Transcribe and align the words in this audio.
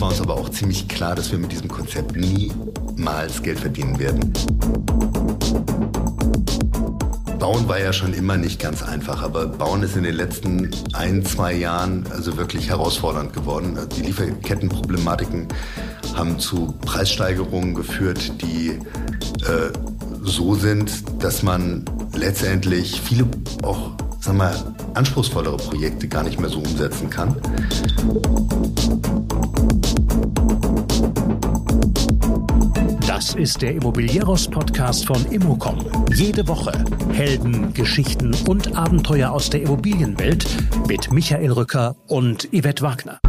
War 0.00 0.08
uns 0.08 0.20
aber 0.22 0.34
auch 0.34 0.48
ziemlich 0.48 0.88
klar, 0.88 1.14
dass 1.14 1.30
wir 1.30 1.38
mit 1.38 1.52
diesem 1.52 1.68
Konzept 1.68 2.16
niemals 2.16 3.42
Geld 3.42 3.60
verdienen 3.60 3.98
werden. 3.98 4.32
Bauen 7.38 7.68
war 7.68 7.78
ja 7.78 7.92
schon 7.92 8.14
immer 8.14 8.38
nicht 8.38 8.58
ganz 8.58 8.82
einfach, 8.82 9.22
aber 9.22 9.46
Bauen 9.46 9.82
ist 9.82 9.96
in 9.96 10.04
den 10.04 10.14
letzten 10.14 10.70
ein, 10.94 11.22
zwei 11.26 11.52
Jahren 11.52 12.06
also 12.10 12.38
wirklich 12.38 12.70
herausfordernd 12.70 13.34
geworden. 13.34 13.78
Die 13.94 14.00
Lieferkettenproblematiken 14.00 15.48
haben 16.14 16.38
zu 16.38 16.74
Preissteigerungen 16.80 17.74
geführt, 17.74 18.40
die 18.40 18.70
äh, 18.70 19.70
so 20.22 20.54
sind, 20.54 20.90
dass 21.22 21.42
man 21.42 21.84
letztendlich 22.14 23.02
viele 23.02 23.26
auch, 23.62 23.92
sagen 24.18 24.38
wir, 24.38 24.54
anspruchsvollere 24.94 25.56
Projekte 25.56 26.08
gar 26.08 26.22
nicht 26.22 26.40
mehr 26.40 26.50
so 26.50 26.58
umsetzen 26.58 27.10
kann. 27.10 27.36
Das 33.06 33.34
ist 33.34 33.60
der 33.60 33.74
Immobilieros-Podcast 33.74 35.06
von 35.06 35.24
Immocom. 35.26 35.78
Jede 36.14 36.48
Woche 36.48 36.72
Helden, 37.12 37.74
Geschichten 37.74 38.34
und 38.48 38.76
Abenteuer 38.76 39.30
aus 39.30 39.50
der 39.50 39.62
Immobilienwelt 39.62 40.46
mit 40.88 41.12
Michael 41.12 41.52
Rücker 41.52 41.96
und 42.06 42.48
Yvette 42.52 42.82
Wagner. 42.82 43.20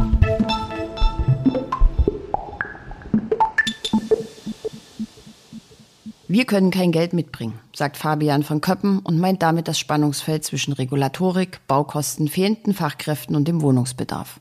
Wir 6.28 6.46
können 6.46 6.72
kein 6.72 6.94
Geld 6.94 7.12
mitbringen, 7.12 7.60
sagt 7.82 7.98
Fabian 7.98 8.44
von 8.44 8.62
Köppen 8.62 9.00
und 9.00 9.20
meint 9.20 9.42
damit 9.42 9.68
das 9.68 9.80
Spannungsfeld 9.80 10.44
zwischen 10.44 10.72
Regulatorik, 10.72 11.62
Baukosten, 11.66 12.28
fehlenden 12.28 12.76
Fachkräften 12.76 13.36
und 13.36 13.48
dem 13.48 13.64
Wohnungsbedarf. 13.64 14.40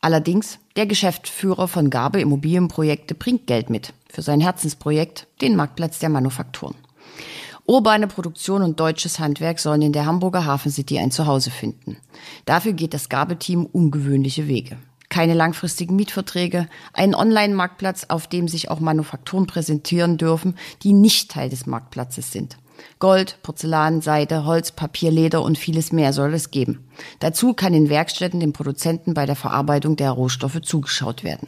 Allerdings, 0.00 0.58
der 0.74 0.86
Geschäftsführer 0.86 1.68
von 1.68 1.90
Gabe 1.90 2.22
Immobilienprojekte 2.22 3.14
bringt 3.14 3.46
Geld 3.46 3.68
mit 3.68 3.92
für 4.08 4.22
sein 4.22 4.40
Herzensprojekt, 4.40 5.26
den 5.42 5.56
Marktplatz 5.56 5.98
der 5.98 6.08
Manufakturen. 6.08 6.74
Urbane 7.66 8.06
Produktion 8.06 8.62
und 8.62 8.80
deutsches 8.80 9.18
Handwerk 9.18 9.58
sollen 9.58 9.82
in 9.82 9.92
der 9.92 10.06
Hamburger 10.06 10.46
Hafen 10.46 10.72
City 10.72 10.98
ein 10.98 11.10
Zuhause 11.10 11.50
finden. 11.50 11.98
Dafür 12.46 12.72
geht 12.72 12.94
das 12.94 13.10
Gabe-Team 13.10 13.66
ungewöhnliche 13.66 14.48
Wege. 14.48 14.78
Keine 15.14 15.34
langfristigen 15.34 15.94
Mietverträge, 15.94 16.66
ein 16.92 17.14
Online-Marktplatz, 17.14 18.06
auf 18.08 18.26
dem 18.26 18.48
sich 18.48 18.68
auch 18.68 18.80
Manufakturen 18.80 19.46
präsentieren 19.46 20.16
dürfen, 20.18 20.56
die 20.82 20.92
nicht 20.92 21.30
Teil 21.30 21.48
des 21.48 21.66
Marktplatzes 21.66 22.32
sind. 22.32 22.56
Gold, 22.98 23.38
Porzellan, 23.44 24.00
Seide, 24.00 24.44
Holz, 24.44 24.72
Papier, 24.72 25.12
Leder 25.12 25.42
und 25.42 25.56
vieles 25.56 25.92
mehr 25.92 26.12
soll 26.12 26.34
es 26.34 26.50
geben. 26.50 26.88
Dazu 27.20 27.54
kann 27.54 27.74
in 27.74 27.90
Werkstätten 27.90 28.40
den 28.40 28.52
Produzenten 28.52 29.14
bei 29.14 29.24
der 29.24 29.36
Verarbeitung 29.36 29.94
der 29.94 30.10
Rohstoffe 30.10 30.60
zugeschaut 30.62 31.22
werden. 31.22 31.46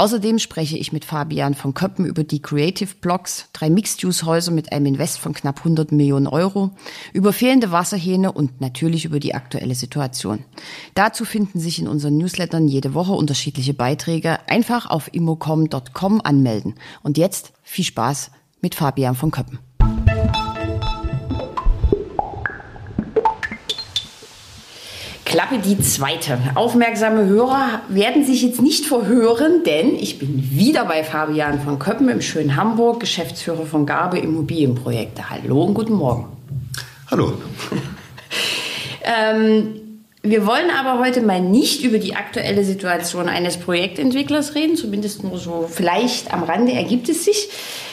Außerdem 0.00 0.38
spreche 0.38 0.78
ich 0.78 0.94
mit 0.94 1.04
Fabian 1.04 1.52
von 1.52 1.74
Köppen 1.74 2.06
über 2.06 2.24
die 2.24 2.40
Creative 2.40 2.88
Blocks, 3.02 3.50
drei 3.52 3.68
Mixed-Use-Häuser 3.68 4.50
mit 4.50 4.72
einem 4.72 4.86
Invest 4.86 5.18
von 5.18 5.34
knapp 5.34 5.58
100 5.58 5.92
Millionen 5.92 6.26
Euro, 6.26 6.70
über 7.12 7.34
fehlende 7.34 7.70
Wasserhähne 7.70 8.32
und 8.32 8.62
natürlich 8.62 9.04
über 9.04 9.20
die 9.20 9.34
aktuelle 9.34 9.74
Situation. 9.74 10.42
Dazu 10.94 11.26
finden 11.26 11.60
sich 11.60 11.78
in 11.78 11.86
unseren 11.86 12.16
Newslettern 12.16 12.66
jede 12.66 12.94
Woche 12.94 13.12
unterschiedliche 13.12 13.74
Beiträge. 13.74 14.38
Einfach 14.48 14.88
auf 14.88 15.12
immocom.com 15.12 16.22
anmelden. 16.24 16.76
Und 17.02 17.18
jetzt 17.18 17.52
viel 17.62 17.84
Spaß 17.84 18.30
mit 18.62 18.74
Fabian 18.74 19.14
von 19.14 19.30
Köppen. 19.30 19.58
Klappe 25.30 25.58
die 25.58 25.78
zweite. 25.78 26.38
Aufmerksame 26.56 27.26
Hörer 27.26 27.82
werden 27.88 28.24
sich 28.24 28.42
jetzt 28.42 28.60
nicht 28.60 28.84
verhören, 28.84 29.62
denn 29.64 29.94
ich 29.94 30.18
bin 30.18 30.50
wieder 30.50 30.84
bei 30.84 31.04
Fabian 31.04 31.60
von 31.60 31.78
Köppen 31.78 32.08
im 32.08 32.20
schönen 32.20 32.56
Hamburg, 32.56 32.98
Geschäftsführer 32.98 33.64
von 33.64 33.86
Gabe 33.86 34.18
Immobilienprojekte. 34.18 35.30
Hallo 35.30 35.62
und 35.62 35.74
guten 35.74 35.92
Morgen. 35.92 36.26
Hallo. 37.12 37.34
ähm, 39.04 39.76
wir 40.20 40.46
wollen 40.46 40.68
aber 40.76 40.98
heute 40.98 41.20
mal 41.20 41.40
nicht 41.40 41.84
über 41.84 41.98
die 41.98 42.16
aktuelle 42.16 42.64
Situation 42.64 43.28
eines 43.28 43.56
Projektentwicklers 43.56 44.56
reden, 44.56 44.74
zumindest 44.74 45.22
nur 45.22 45.38
so 45.38 45.70
vielleicht 45.70 46.34
am 46.34 46.42
Rande 46.42 46.72
ergibt 46.72 47.08
es 47.08 47.24
sich, 47.24 47.50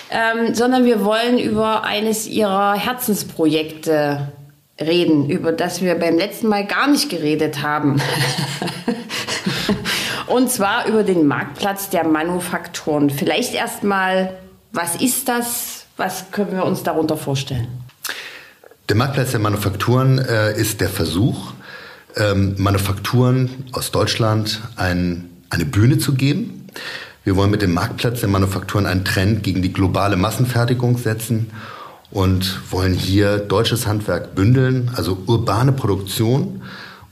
ähm, 0.09 0.55
sondern 0.55 0.85
wir 0.85 1.05
wollen 1.05 1.37
über 1.37 1.83
eines 1.83 2.25
ihrer 2.25 2.73
Herzensprojekte 2.73 4.31
reden, 4.79 5.29
über 5.29 5.51
das 5.51 5.81
wir 5.81 5.95
beim 5.95 6.17
letzten 6.17 6.47
Mal 6.47 6.65
gar 6.65 6.87
nicht 6.87 7.09
geredet 7.09 7.61
haben. 7.61 8.01
Und 10.27 10.51
zwar 10.51 10.87
über 10.87 11.03
den 11.03 11.25
Marktplatz 11.25 11.89
der 11.89 12.05
Manufakturen. 12.05 13.09
Vielleicht 13.09 13.53
erstmal, 13.53 14.37
was 14.71 14.95
ist 14.95 15.29
das? 15.29 15.85
Was 15.95 16.31
können 16.31 16.51
wir 16.51 16.65
uns 16.65 16.83
darunter 16.83 17.17
vorstellen? 17.17 17.67
Der 18.89 18.95
Marktplatz 18.95 19.31
der 19.31 19.39
Manufakturen 19.39 20.19
äh, 20.19 20.59
ist 20.59 20.81
der 20.81 20.89
Versuch, 20.89 21.53
ähm, 22.15 22.55
Manufakturen 22.57 23.65
aus 23.71 23.91
Deutschland 23.91 24.61
ein, 24.75 25.29
eine 25.49 25.65
Bühne 25.65 25.97
zu 25.97 26.13
geben. 26.13 26.67
Wir 27.23 27.35
wollen 27.35 27.51
mit 27.51 27.61
dem 27.61 27.73
Marktplatz 27.73 28.19
der 28.19 28.29
Manufakturen 28.29 28.85
einen 28.85 29.05
Trend 29.05 29.43
gegen 29.43 29.61
die 29.61 29.73
globale 29.73 30.17
Massenfertigung 30.17 30.97
setzen 30.97 31.51
und 32.11 32.71
wollen 32.71 32.93
hier 32.93 33.37
deutsches 33.37 33.87
Handwerk 33.87 34.35
bündeln, 34.35 34.91
also 34.95 35.17
urbane 35.27 35.71
Produktion 35.71 36.61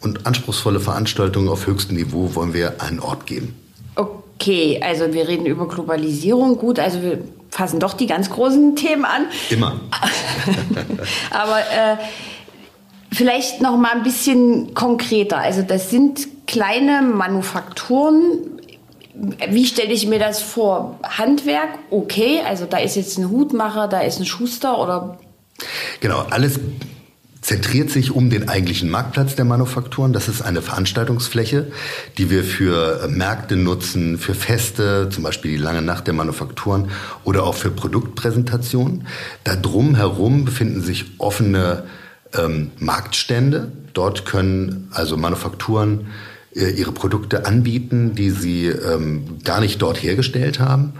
und 0.01 0.25
anspruchsvolle 0.25 0.79
Veranstaltungen 0.79 1.50
auf 1.50 1.67
höchstem 1.67 1.97
Niveau 1.97 2.35
wollen 2.35 2.53
wir 2.53 2.81
einen 2.81 3.00
Ort 3.00 3.25
geben. 3.25 3.55
Okay, 3.95 4.79
also 4.84 5.13
wir 5.13 5.28
reden 5.28 5.45
über 5.45 5.67
Globalisierung, 5.67 6.57
gut, 6.57 6.79
also 6.79 7.01
wir 7.01 7.19
fassen 7.50 7.79
doch 7.79 7.94
die 7.94 8.05
ganz 8.05 8.29
großen 8.29 8.75
Themen 8.75 9.05
an. 9.05 9.28
Immer. 9.50 9.79
Aber 11.31 11.59
äh, 11.59 11.97
vielleicht 13.11 13.61
noch 13.61 13.78
mal 13.78 13.94
ein 13.94 14.03
bisschen 14.03 14.73
konkreter. 14.73 15.38
Also 15.38 15.61
das 15.61 15.89
sind 15.89 16.28
kleine 16.47 17.01
Manufakturen, 17.01 18.54
wie 19.50 19.66
stelle 19.66 19.94
ich 19.94 20.08
mir 20.08 20.20
das 20.20 20.42
vor? 20.42 21.00
Handwerk, 21.03 21.80
okay, 21.90 22.42
also 22.46 22.66
da 22.66 22.78
ist 22.78 22.96
jetzt 22.96 23.18
ein 23.18 23.30
Hutmacher, 23.30 23.88
da 23.88 24.02
ist 24.02 24.20
ein 24.20 24.26
Schuster 24.26 24.78
oder? 24.78 25.18
Genau, 26.02 26.26
alles 26.30 26.59
zentriert 27.46 27.92
sich 27.92 28.09
um 28.09 28.31
den 28.31 28.50
eigentlichen 28.50 28.90
Marktplatz 28.90 29.36
der 29.36 29.46
Manufakturen. 29.46 30.14
Das 30.14 30.28
ist 30.28 30.42
eine 30.42 30.64
Veranstaltungsfläche, 30.64 31.72
die 32.18 32.31
wir 32.31 32.44
für 32.44 33.03
äh, 33.03 33.08
Märkte 33.08 33.56
nutzen, 33.56 34.18
für 34.18 34.34
Feste, 34.34 35.09
zum 35.12 35.24
Beispiel 35.24 35.52
die 35.52 35.64
lange 35.64 35.84
Nacht 35.84 36.08
der 36.08 36.16
Manufakturen 36.16 36.90
oder 37.24 37.44
auch 37.44 37.53
für 37.53 37.70
Produktpräsentationen. 37.70 39.06
Da 39.44 39.56
drum 39.56 39.94
herum 39.94 40.46
befinden 40.46 40.82
sich 40.82 41.20
offene 41.20 41.84
ähm, 42.36 42.72
Marktstände. 42.80 43.72
Dort 43.94 44.26
können 44.26 44.90
also 44.92 45.16
Manufakturen 45.16 46.08
ihre 46.61 46.91
Produkte 46.91 47.45
anbieten, 47.45 48.16
die 48.16 48.29
sie 48.29 48.67
ähm, 48.67 49.39
gar 49.43 49.59
nicht 49.59 49.81
dort 49.81 50.01
hergestellt 50.01 50.59
haben. 50.59 50.93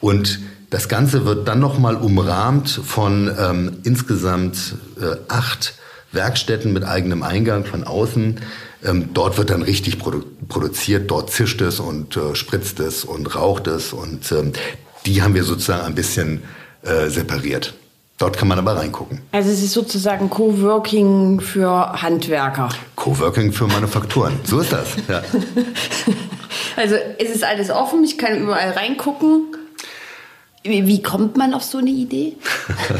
Und 0.00 0.40
das 0.70 0.88
Ganze 0.88 1.26
wird 1.26 1.46
dann 1.46 1.60
nochmal 1.60 1.96
umrahmt 1.96 2.70
von 2.70 3.30
ähm, 3.38 3.76
insgesamt 3.84 4.74
äh, 4.98 5.16
acht 5.28 5.74
Werkstätten 6.12 6.72
mit 6.72 6.84
eigenem 6.84 7.22
Eingang 7.22 7.64
von 7.64 7.84
außen. 7.84 8.40
Ähm, 8.84 9.10
dort 9.12 9.38
wird 9.38 9.50
dann 9.50 9.62
richtig 9.62 9.98
produ 9.98 10.24
produziert, 10.48 11.10
dort 11.10 11.30
zischt 11.30 11.60
es 11.60 11.78
und 11.78 12.16
äh, 12.16 12.34
spritzt 12.34 12.80
es 12.80 13.04
und 13.04 13.34
raucht 13.34 13.66
es 13.66 13.92
und 13.92 14.32
ähm, 14.32 14.52
die 15.06 15.22
haben 15.22 15.34
wir 15.34 15.44
sozusagen 15.44 15.84
ein 15.84 15.94
bisschen 15.94 16.42
äh, 16.82 17.08
separiert. 17.08 17.74
Dort 18.22 18.36
kann 18.36 18.46
man 18.46 18.56
aber 18.56 18.76
reingucken. 18.76 19.20
Also 19.32 19.50
es 19.50 19.64
ist 19.64 19.72
sozusagen 19.72 20.30
Coworking 20.30 21.40
für 21.40 22.00
Handwerker. 22.00 22.68
Coworking 22.94 23.52
für 23.52 23.66
Manufakturen, 23.66 24.38
so 24.44 24.60
ist 24.60 24.72
das. 24.72 24.90
Ja. 25.08 25.22
also 26.76 26.94
es 27.18 27.30
ist 27.30 27.42
alles 27.42 27.70
offen, 27.70 28.04
ich 28.04 28.18
kann 28.18 28.38
überall 28.38 28.70
reingucken. 28.70 29.56
Wie 30.62 31.02
kommt 31.02 31.36
man 31.36 31.52
auf 31.52 31.64
so 31.64 31.78
eine 31.78 31.90
Idee? 31.90 32.36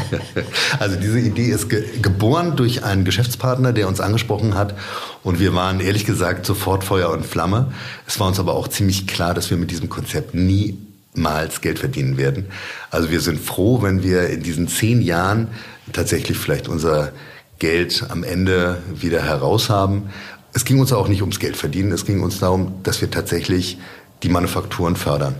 also 0.79 0.97
diese 0.97 1.21
Idee 1.21 1.51
ist 1.51 1.69
ge 1.69 1.85
geboren 2.01 2.57
durch 2.57 2.83
einen 2.83 3.05
Geschäftspartner, 3.05 3.71
der 3.71 3.87
uns 3.87 4.01
angesprochen 4.01 4.55
hat. 4.55 4.75
Und 5.23 5.39
wir 5.39 5.55
waren 5.55 5.79
ehrlich 5.79 6.03
gesagt 6.03 6.45
sofort 6.45 6.83
Feuer 6.83 7.11
und 7.11 7.25
Flamme. 7.25 7.71
Es 8.05 8.19
war 8.19 8.27
uns 8.27 8.41
aber 8.41 8.55
auch 8.55 8.67
ziemlich 8.67 9.07
klar, 9.07 9.33
dass 9.33 9.49
wir 9.49 9.55
mit 9.55 9.71
diesem 9.71 9.87
Konzept 9.87 10.35
nie 10.35 10.77
niemals 11.15 11.61
Geld 11.61 11.79
verdienen 11.79 12.17
werden. 12.17 12.45
Also 12.91 13.11
wir 13.11 13.21
sind 13.21 13.39
froh, 13.39 13.81
wenn 13.81 14.03
wir 14.03 14.29
in 14.29 14.43
diesen 14.43 14.67
zehn 14.67 15.01
Jahren 15.01 15.47
tatsächlich 15.91 16.37
vielleicht 16.37 16.67
unser 16.67 17.11
Geld 17.59 18.05
am 18.09 18.23
Ende 18.23 18.81
wieder 18.93 19.21
heraus 19.21 19.69
haben. 19.69 20.09
Es 20.53 20.65
ging 20.65 20.79
uns 20.79 20.93
auch 20.93 21.07
nicht 21.07 21.21
ums 21.21 21.39
Geld 21.39 21.57
verdienen, 21.57 21.91
es 21.91 22.05
ging 22.05 22.21
uns 22.21 22.39
darum, 22.39 22.75
dass 22.83 23.01
wir 23.01 23.09
tatsächlich 23.09 23.77
die 24.21 24.29
Manufakturen 24.29 24.95
fördern. 24.95 25.35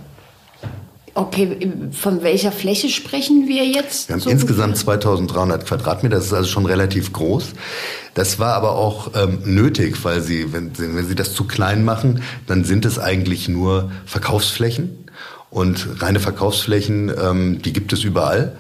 Okay, 1.16 1.72
von 1.92 2.24
welcher 2.24 2.52
Fläche 2.52 2.90
sprechen 2.90 3.48
wir 3.48 3.66
jetzt? 3.66 4.10
Wir 4.10 4.14
haben 4.14 4.20
so 4.22 4.32
insgesamt 4.32 4.78
2300 4.78 5.64
Quadratmeter, 5.64 6.16
das 6.16 6.26
ist 6.26 6.34
also 6.34 6.50
schon 6.50 6.66
relativ 6.66 7.14
groß. 7.14 7.50
Das 8.16 8.40
war 8.40 8.56
aber 8.56 8.76
auch 8.76 9.12
ähm, 9.14 9.40
nötig, 9.46 10.04
weil 10.04 10.22
sie, 10.22 10.54
wenn, 10.54 10.72
wenn 10.76 11.06
sie 11.06 11.14
das 11.14 11.36
zu 11.36 11.44
klein 11.44 11.86
machen, 11.86 12.24
dann 12.48 12.64
sind 12.64 12.86
es 12.86 12.98
eigentlich 12.98 13.48
nur 13.48 13.92
Verkaufsflächen. 14.08 15.06
Und 15.54 16.02
reine 16.02 16.20
Verkaufsflächen, 16.20 17.12
ähm, 17.16 17.62
die 17.62 17.74
gibt 17.74 17.94
es 17.94 18.04
überall. 18.04 18.58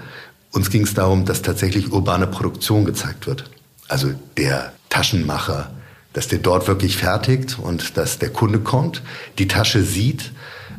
Uns 0.51 0.69
ging 0.69 0.83
es 0.83 0.93
darum, 0.93 1.25
dass 1.25 1.41
tatsächlich 1.41 1.91
urbane 1.91 2.27
Produktion 2.27 2.85
gezeigt 2.85 3.25
wird. 3.25 3.45
Also 3.87 4.11
der 4.37 4.73
Taschenmacher, 4.89 5.71
dass 6.13 6.27
der 6.27 6.37
dort 6.37 6.67
wirklich 6.67 6.95
fertigt 6.95 7.57
und 7.57 7.97
dass 7.97 8.19
der 8.19 8.29
Kunde 8.29 8.59
kommt, 8.59 9.01
die 9.39 9.47
Tasche 9.47 9.81
sieht, 9.81 10.33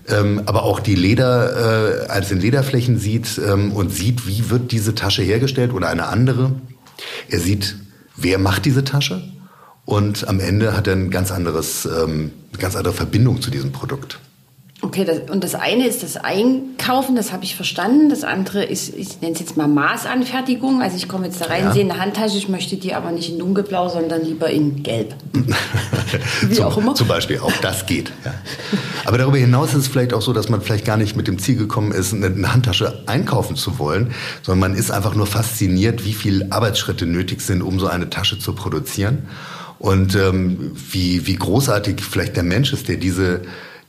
ähm, 0.07 0.43
aber 0.47 0.63
auch 0.63 0.79
die 0.79 0.95
Leder, 0.95 2.05
äh, 2.05 2.11
einzelnen 2.11 2.43
Lederflächen 2.43 2.97
sieht 2.97 3.41
ähm, 3.45 3.73
und 3.73 3.91
sieht, 3.91 4.29
wie 4.29 4.51
wird 4.51 4.71
diese 4.71 4.95
Tasche 4.95 5.23
hergestellt 5.23 5.73
oder 5.73 5.89
eine 5.89 6.07
andere. 6.07 6.53
Er 7.29 7.41
sieht, 7.41 7.75
wer 8.15 8.39
macht 8.39 8.67
diese 8.67 8.85
Tasche 8.85 9.21
und 9.85 10.29
am 10.29 10.39
Ende 10.39 10.77
hat 10.77 10.87
er 10.87 10.93
ein 10.93 11.11
ganz 11.11 11.33
anderes, 11.33 11.87
ähm, 11.87 12.31
eine 12.53 12.63
ganz 12.63 12.77
andere 12.77 12.95
Verbindung 12.95 13.43
zu 13.43 13.51
diesem 13.51 13.73
Produkt. 13.73 14.21
Okay, 14.85 15.07
das, 15.07 15.31
und 15.31 15.43
das 15.43 15.55
eine 15.55 15.87
ist 15.87 16.03
das 16.03 16.19
Einkaufen, 16.19 17.17
das 17.17 17.33
habe 17.33 17.43
ich 17.43 17.57
verstanden. 17.57 18.11
Das 18.11 18.23
andere 18.23 18.63
ist, 18.65 18.95
ich 18.95 19.19
nenne 19.23 19.33
es 19.33 19.41
jetzt 19.41 19.57
mal 19.57 19.67
Maßanfertigung. 19.67 20.83
Also 20.83 20.99
ich 20.99 21.09
komme 21.09 21.25
jetzt 21.25 21.41
da 21.41 21.47
rein, 21.47 21.65
ja. 21.65 21.73
sehe 21.73 21.85
eine 21.85 21.99
Handtasche, 21.99 22.37
ich 22.37 22.51
möchte 22.51 22.77
die 22.77 22.93
aber 22.93 23.11
nicht 23.11 23.31
in 23.31 23.39
dunkelblau, 23.39 23.89
sondern 23.89 24.23
lieber 24.23 24.51
in 24.51 24.83
gelb. 24.83 25.15
Wie 26.43 26.55
zum, 26.55 26.67
auch 26.67 26.77
immer. 26.77 26.95
Zum 26.95 27.09
Beispiel, 27.09 27.39
auch 27.39 27.57
das 27.63 27.87
geht. 27.87 28.13
Ja. 28.27 28.35
Aber 29.07 29.17
darüber 29.17 29.39
hinaus 29.39 29.71
ist 29.71 29.79
es 29.79 29.89
vielleicht 29.89 30.13
auch 30.13 30.21
so, 30.21 30.35
dass 30.35 30.51
man 30.51 30.61
vielleicht 30.61 30.85
gar 30.85 30.99
nicht 30.99 31.17
mit 31.17 31.29
dem 31.29 31.39
Ziel 31.39 31.57
gekommen 31.57 31.93
ist, 31.93 32.13
eine 32.13 32.53
Handtasche 32.53 33.05
einkaufen 33.07 33.57
zu 33.57 33.79
wollen, 33.79 34.13
sondern 34.43 34.71
man 34.71 34.79
ist 34.79 34.91
einfach 34.91 35.15
nur 35.15 35.27
fasziniert, 35.27 36.05
wie 36.05 36.13
viele 36.13 36.53
Arbeitsschritte 36.53 37.07
nötig 37.07 37.41
sind, 37.41 37.63
um 37.63 37.81
so 37.81 37.87
eine 37.87 38.11
Tasche 38.11 38.39
zu 38.39 38.53
produzieren. 38.53 39.29
Und 39.79 40.15
ähm, 40.15 40.73
wie, 40.91 41.27
wie 41.27 41.37
großartig 41.37 42.03
vielleicht 42.03 42.37
der 42.37 42.43
Mensch 42.43 42.75
ist, 42.75 42.89
der 42.89 42.97
diese 42.97 43.41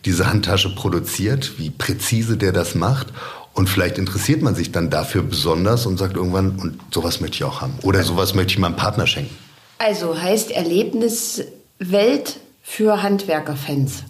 diese 0.05 0.27
Handtasche 0.27 0.73
produziert, 0.73 1.57
wie 1.57 1.69
präzise 1.69 2.37
der 2.37 2.51
das 2.51 2.75
macht. 2.75 3.07
Und 3.53 3.69
vielleicht 3.69 3.97
interessiert 3.97 4.41
man 4.41 4.53
sich 4.53 4.71
dann 4.71 4.89
dafür 4.89 5.23
besonders 5.23 5.85
und 5.85 5.97
sagt 5.97 6.15
irgendwann, 6.15 6.59
und 6.59 6.79
sowas 6.93 7.21
möchte 7.21 7.37
ich 7.37 7.43
auch 7.43 7.61
haben. 7.61 7.73
Oder 7.83 8.03
sowas 8.03 8.35
möchte 8.35 8.53
ich 8.53 8.59
meinem 8.59 8.75
Partner 8.75 9.07
schenken. 9.07 9.35
Also 9.77 10.19
heißt 10.21 10.51
Erlebniswelt 10.51 12.39
für 12.61 13.01
Handwerkerfans. 13.01 14.03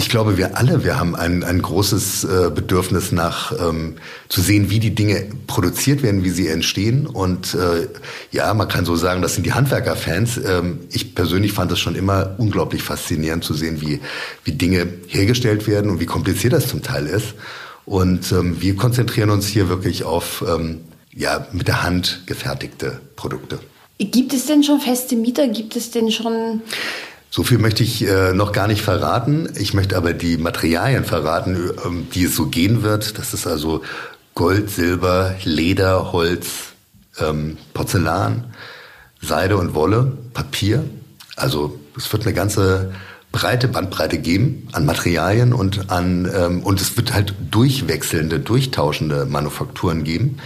Ich 0.00 0.08
glaube, 0.08 0.38
wir 0.38 0.56
alle, 0.56 0.82
wir 0.82 0.98
haben 0.98 1.14
ein, 1.14 1.44
ein 1.44 1.60
großes 1.60 2.24
äh, 2.24 2.50
Bedürfnis 2.50 3.12
nach 3.12 3.52
ähm, 3.60 3.96
zu 4.30 4.40
sehen, 4.40 4.70
wie 4.70 4.78
die 4.78 4.94
Dinge 4.94 5.26
produziert 5.46 6.02
werden, 6.02 6.24
wie 6.24 6.30
sie 6.30 6.48
entstehen. 6.48 7.06
Und 7.06 7.52
äh, 7.52 7.86
ja, 8.32 8.54
man 8.54 8.66
kann 8.66 8.86
so 8.86 8.96
sagen, 8.96 9.20
das 9.20 9.34
sind 9.34 9.44
die 9.44 9.52
Handwerkerfans. 9.52 10.38
Ähm, 10.38 10.78
ich 10.90 11.14
persönlich 11.14 11.52
fand 11.52 11.70
es 11.72 11.80
schon 11.80 11.96
immer 11.96 12.34
unglaublich 12.38 12.82
faszinierend 12.82 13.44
zu 13.44 13.52
sehen, 13.52 13.82
wie, 13.82 14.00
wie 14.42 14.52
Dinge 14.52 14.88
hergestellt 15.06 15.66
werden 15.66 15.90
und 15.90 16.00
wie 16.00 16.06
kompliziert 16.06 16.54
das 16.54 16.68
zum 16.68 16.82
Teil 16.82 17.06
ist. 17.06 17.34
Und 17.84 18.32
ähm, 18.32 18.62
wir 18.62 18.76
konzentrieren 18.76 19.28
uns 19.28 19.48
hier 19.48 19.68
wirklich 19.68 20.04
auf 20.04 20.42
ähm, 20.48 20.80
ja, 21.14 21.46
mit 21.52 21.68
der 21.68 21.82
Hand 21.82 22.22
gefertigte 22.24 23.02
Produkte. 23.16 23.58
Gibt 23.98 24.32
es 24.32 24.46
denn 24.46 24.62
schon 24.62 24.80
feste 24.80 25.14
Mieter? 25.14 25.46
Gibt 25.48 25.76
es 25.76 25.90
denn 25.90 26.10
schon 26.10 26.62
so 27.30 27.44
viel 27.44 27.58
möchte 27.58 27.84
ich 27.84 28.06
äh, 28.06 28.32
noch 28.32 28.50
gar 28.50 28.66
nicht 28.66 28.82
verraten. 28.82 29.48
Ich 29.56 29.72
möchte 29.72 29.96
aber 29.96 30.12
die 30.12 30.36
Materialien 30.36 31.04
verraten, 31.04 31.70
um 31.84 32.10
die 32.10 32.24
es 32.24 32.34
so 32.34 32.46
gehen 32.46 32.82
wird. 32.82 33.18
Das 33.18 33.32
ist 33.32 33.46
also 33.46 33.82
Gold, 34.34 34.68
Silber, 34.68 35.36
Leder, 35.44 36.12
Holz, 36.12 36.72
ähm, 37.20 37.56
Porzellan, 37.72 38.52
Seide 39.22 39.56
und 39.58 39.74
Wolle, 39.74 40.18
Papier. 40.34 40.84
Also 41.36 41.78
es 41.96 42.12
wird 42.12 42.24
eine 42.24 42.34
ganze 42.34 42.92
breite 43.30 43.68
Bandbreite 43.68 44.18
geben 44.18 44.66
an 44.72 44.84
Materialien 44.84 45.52
und 45.52 45.88
an 45.90 46.28
ähm, 46.34 46.62
und 46.64 46.80
es 46.80 46.96
wird 46.96 47.14
halt 47.14 47.34
durchwechselnde, 47.50 48.40
durchtauschende 48.40 49.26
Manufakturen 49.26 50.02
geben. 50.02 50.38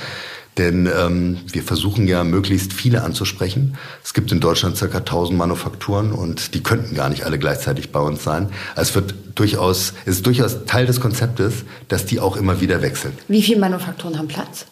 Denn 0.56 0.86
ähm, 0.86 1.38
wir 1.52 1.62
versuchen 1.62 2.06
ja 2.06 2.22
möglichst 2.22 2.72
viele 2.72 3.02
anzusprechen. 3.02 3.76
Es 4.04 4.14
gibt 4.14 4.30
in 4.30 4.40
Deutschland 4.40 4.76
circa 4.76 4.98
1000 4.98 5.36
Manufakturen 5.36 6.12
und 6.12 6.54
die 6.54 6.62
könnten 6.62 6.94
gar 6.94 7.08
nicht 7.08 7.24
alle 7.24 7.38
gleichzeitig 7.38 7.90
bei 7.90 8.00
uns 8.00 8.22
sein. 8.22 8.50
Also 8.76 8.90
es 8.90 8.94
wird 8.94 9.14
durchaus, 9.34 9.94
es 10.04 10.16
ist 10.16 10.26
durchaus 10.26 10.64
Teil 10.66 10.86
des 10.86 11.00
Konzeptes, 11.00 11.64
dass 11.88 12.06
die 12.06 12.20
auch 12.20 12.36
immer 12.36 12.60
wieder 12.60 12.82
wechseln. 12.82 13.14
Wie 13.26 13.42
viele 13.42 13.58
Manufakturen 13.58 14.16
haben 14.16 14.28
Platz? 14.28 14.66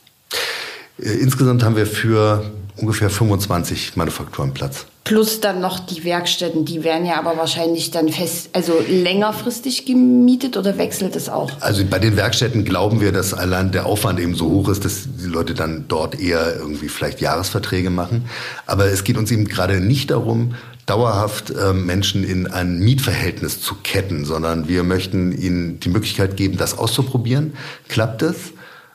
Äh, 0.99 1.11
insgesamt 1.15 1.65
haben 1.65 1.77
wir 1.77 1.87
für 1.87 2.45
ungefähr 2.77 3.11
25 3.11 3.97
Manufakturen 3.97 4.55
Platz. 4.55 4.87
Plus 5.05 5.41
dann 5.41 5.61
noch 5.61 5.81
die 5.81 6.05
Werkstätten, 6.05 6.65
die 6.65 6.85
werden 6.85 7.05
ja 7.05 7.19
aber 7.19 7.37
wahrscheinlich 7.37 7.91
dann 7.91 8.09
fest, 8.09 8.51
also 8.53 8.75
längerfristig 8.89 9.85
gemietet 9.85 10.57
oder 10.57 10.79
wechselt 10.79 11.17
es 11.17 11.29
auch? 11.29 11.51
Also 11.61 11.85
bei 11.85 11.99
den 11.99 12.17
Werkstätten 12.17 12.65
glauben 12.65 13.01
wir, 13.01 13.11
dass 13.11 13.35
allein 13.35 13.73
der 13.73 13.87
Aufwand 13.87 14.21
eben 14.21 14.37
so 14.37 14.49
hoch 14.49 14.69
ist, 14.69 14.85
dass 14.85 15.09
die 15.21 15.27
Leute 15.27 15.55
dann 15.55 15.87
dort 15.89 16.21
eher 16.21 16.55
irgendwie 16.55 16.89
vielleicht 16.89 17.21
Jahresverträge 17.21 17.91
machen. 17.91 18.27
Aber 18.67 18.87
es 18.87 19.03
geht 19.03 19.17
uns 19.17 19.33
eben 19.33 19.47
gerade 19.47 19.81
nicht 19.81 20.13
darum, 20.13 20.55
dauerhaft 20.87 21.51
äh, 21.51 21.73
Menschen 21.73 22.23
in 22.23 22.47
ein 22.47 22.79
Mietverhältnis 22.79 23.61
zu 23.61 23.77
ketten, 23.83 24.25
sondern 24.25 24.69
wir 24.69 24.85
möchten 24.85 25.33
ihnen 25.33 25.81
die 25.81 25.89
Möglichkeit 25.89 26.37
geben, 26.37 26.57
das 26.59 26.79
auszuprobieren. 26.79 27.55
Klappt 27.89 28.23
es? 28.23 28.37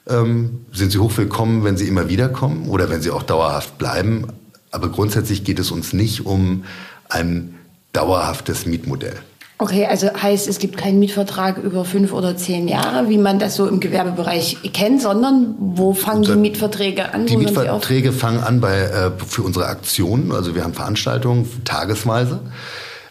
Ähm, 0.09 0.65
sind 0.71 0.91
sie 0.91 0.99
hochwillkommen, 0.99 1.63
wenn 1.63 1.77
sie 1.77 1.87
immer 1.87 2.09
wieder 2.09 2.29
kommen 2.29 2.69
oder 2.69 2.89
wenn 2.89 3.01
sie 3.01 3.11
auch 3.11 3.23
dauerhaft 3.23 3.77
bleiben? 3.77 4.27
Aber 4.71 4.89
grundsätzlich 4.89 5.43
geht 5.43 5.59
es 5.59 5.71
uns 5.71 5.93
nicht 5.93 6.25
um 6.25 6.63
ein 7.09 7.55
dauerhaftes 7.93 8.65
Mietmodell. 8.65 9.17
Okay, 9.59 9.87
also 9.87 10.13
heißt, 10.13 10.47
es 10.47 10.59
gibt 10.59 10.77
keinen 10.77 10.99
Mietvertrag 10.99 11.57
über 11.57 11.83
fünf 11.83 12.13
oder 12.13 12.37
zehn 12.37 12.67
Jahre, 12.67 13.09
wie 13.09 13.17
man 13.17 13.39
das 13.39 13.55
so 13.55 13.67
im 13.67 13.79
Gewerbebereich 13.79 14.57
kennt, 14.71 15.01
sondern 15.01 15.55
wo 15.57 15.93
fangen 15.93 16.21
die 16.21 16.35
Mietverträge 16.35 17.11
an? 17.11 17.25
Die 17.25 17.37
Mietverträge 17.37 18.11
fangen 18.11 18.43
an 18.43 18.61
bei, 18.61 18.81
äh, 18.81 19.11
für 19.25 19.41
unsere 19.41 19.65
Aktionen. 19.65 20.31
Also 20.31 20.53
wir 20.53 20.63
haben 20.63 20.75
Veranstaltungen 20.75 21.49
tagesweise. 21.65 22.39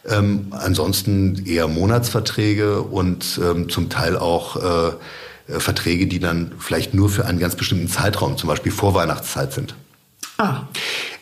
Ähm, 0.09 0.47
ansonsten 0.53 1.45
eher 1.47 1.67
Monatsverträge 1.67 2.83
und 2.83 3.41
ähm, 3.43 3.69
zum 3.69 3.89
Teil 3.89 4.17
auch 4.17 4.55
äh, 4.57 4.93
äh 5.49 5.61
Verträge, 5.61 6.07
die 6.07 6.19
dann 6.19 6.53
vielleicht 6.59 6.95
nur 6.95 7.09
für 7.09 7.27
einen 7.27 7.39
ganz 7.39 7.57
bestimmten 7.57 7.89
Zeitraum, 7.89 8.37
zum 8.37 8.49
Beispiel 8.49 8.73
Vorweihnachtszeit 8.73 9.53
sind. 9.53 9.75
Ah. 10.39 10.63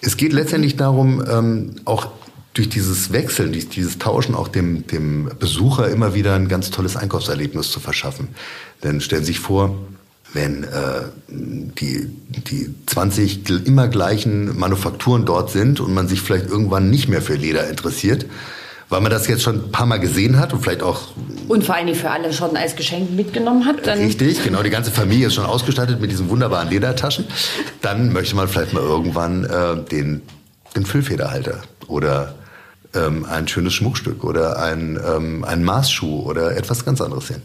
Es 0.00 0.16
geht 0.16 0.32
letztendlich 0.32 0.76
darum, 0.76 1.24
ähm, 1.28 1.76
auch 1.84 2.08
durch 2.52 2.68
dieses 2.68 3.12
Wechseln, 3.12 3.52
durch 3.52 3.68
dieses 3.68 3.98
Tauschen 3.98 4.34
auch 4.34 4.48
dem, 4.48 4.86
dem 4.86 5.30
Besucher 5.38 5.88
immer 5.88 6.14
wieder 6.14 6.34
ein 6.34 6.48
ganz 6.48 6.70
tolles 6.70 6.96
Einkaufserlebnis 6.96 7.70
zu 7.70 7.80
verschaffen. 7.80 8.28
Denn 8.82 9.00
stellen 9.00 9.22
Sie 9.24 9.32
sich 9.32 9.40
vor, 9.40 9.76
wenn 10.32 10.64
äh, 10.64 11.02
die, 11.28 12.08
die 12.28 12.74
20 12.86 13.66
immer 13.66 13.88
gleichen 13.88 14.56
Manufakturen 14.58 15.24
dort 15.24 15.50
sind 15.50 15.80
und 15.80 15.94
man 15.94 16.08
sich 16.08 16.20
vielleicht 16.20 16.46
irgendwann 16.46 16.90
nicht 16.90 17.08
mehr 17.08 17.22
für 17.22 17.34
Leder 17.34 17.68
interessiert, 17.68 18.26
weil 18.94 19.00
man 19.00 19.10
das 19.10 19.26
jetzt 19.26 19.42
schon 19.42 19.56
ein 19.56 19.72
paar 19.72 19.86
Mal 19.86 19.98
gesehen 19.98 20.38
hat 20.38 20.52
und 20.52 20.62
vielleicht 20.62 20.84
auch. 20.84 21.00
Und 21.48 21.64
vor 21.64 21.74
allen 21.74 21.88
Dingen 21.88 21.98
für 21.98 22.12
alle 22.12 22.32
schon 22.32 22.56
als 22.56 22.76
Geschenk 22.76 23.10
mitgenommen 23.10 23.66
hat. 23.66 23.84
Dann 23.88 23.98
richtig, 23.98 24.44
genau. 24.44 24.62
Die 24.62 24.70
ganze 24.70 24.92
Familie 24.92 25.26
ist 25.26 25.34
schon 25.34 25.46
ausgestattet 25.46 26.00
mit 26.00 26.12
diesen 26.12 26.30
wunderbaren 26.30 26.70
Ledertaschen. 26.70 27.24
Dann 27.82 28.12
möchte 28.12 28.36
man 28.36 28.46
vielleicht 28.46 28.72
mal 28.72 28.84
irgendwann 28.84 29.42
äh, 29.46 29.82
den, 29.90 30.22
den 30.76 30.86
Füllfederhalter 30.86 31.62
oder 31.88 32.36
ähm, 32.94 33.26
ein 33.28 33.48
schönes 33.48 33.72
Schmuckstück 33.72 34.22
oder 34.22 34.62
ein, 34.62 34.96
ähm, 35.04 35.42
ein 35.42 35.64
Maßschuh 35.64 36.20
oder 36.20 36.56
etwas 36.56 36.84
ganz 36.84 37.00
anderes 37.00 37.26
sehen. 37.26 37.42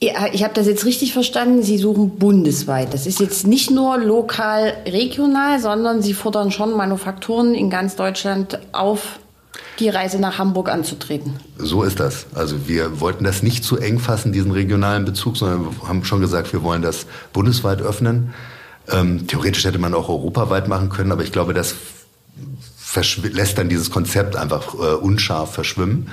Ja, 0.00 0.28
ich 0.32 0.44
habe 0.44 0.54
das 0.54 0.66
jetzt 0.66 0.86
richtig 0.86 1.12
verstanden. 1.12 1.62
Sie 1.62 1.76
suchen 1.76 2.18
bundesweit. 2.18 2.94
Das 2.94 3.06
ist 3.06 3.20
jetzt 3.20 3.46
nicht 3.46 3.70
nur 3.70 3.98
lokal, 3.98 4.72
regional, 4.86 5.60
sondern 5.60 6.00
Sie 6.00 6.14
fordern 6.14 6.50
schon 6.52 6.74
Manufakturen 6.74 7.54
in 7.54 7.68
ganz 7.68 7.96
Deutschland 7.96 8.58
auf, 8.72 9.18
die 9.78 9.88
Reise 9.88 10.18
nach 10.18 10.38
Hamburg 10.38 10.68
anzutreten. 10.68 11.34
So 11.56 11.82
ist 11.82 12.00
das. 12.00 12.26
Also 12.34 12.68
wir 12.68 13.00
wollten 13.00 13.24
das 13.24 13.42
nicht 13.42 13.64
zu 13.64 13.78
eng 13.78 13.98
fassen, 13.98 14.32
diesen 14.32 14.50
regionalen 14.50 15.04
Bezug, 15.04 15.36
sondern 15.36 15.64
wir 15.64 15.88
haben 15.88 16.04
schon 16.04 16.20
gesagt, 16.20 16.52
wir 16.52 16.62
wollen 16.62 16.82
das 16.82 17.06
bundesweit 17.32 17.80
öffnen. 17.80 18.34
Ähm, 18.90 19.26
theoretisch 19.26 19.64
hätte 19.64 19.78
man 19.78 19.94
auch 19.94 20.08
europaweit 20.08 20.68
machen 20.68 20.88
können, 20.88 21.12
aber 21.12 21.22
ich 21.22 21.32
glaube, 21.32 21.54
das 21.54 21.74
lässt 23.22 23.58
dann 23.58 23.68
dieses 23.68 23.90
Konzept 23.90 24.36
einfach 24.36 24.74
äh, 24.74 24.94
unscharf 24.94 25.52
verschwimmen. 25.52 26.08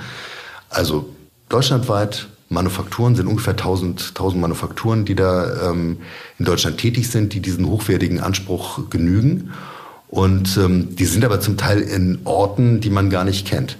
Also 0.68 1.08
deutschlandweit 1.48 2.28
Manufakturen 2.48 3.16
sind 3.16 3.26
ungefähr 3.26 3.54
1000, 3.54 4.08
1000 4.10 4.40
Manufakturen, 4.40 5.04
die 5.04 5.16
da 5.16 5.70
ähm, 5.70 5.98
in 6.38 6.44
Deutschland 6.44 6.78
tätig 6.78 7.10
sind, 7.10 7.32
die 7.32 7.40
diesen 7.40 7.66
hochwertigen 7.66 8.20
Anspruch 8.20 8.88
genügen. 8.88 9.52
Und 10.08 10.56
ähm, 10.56 10.94
die 10.96 11.04
sind 11.04 11.24
aber 11.24 11.40
zum 11.40 11.56
Teil 11.56 11.80
in 11.80 12.20
Orten, 12.24 12.80
die 12.80 12.90
man 12.90 13.10
gar 13.10 13.24
nicht 13.24 13.46
kennt. 13.46 13.76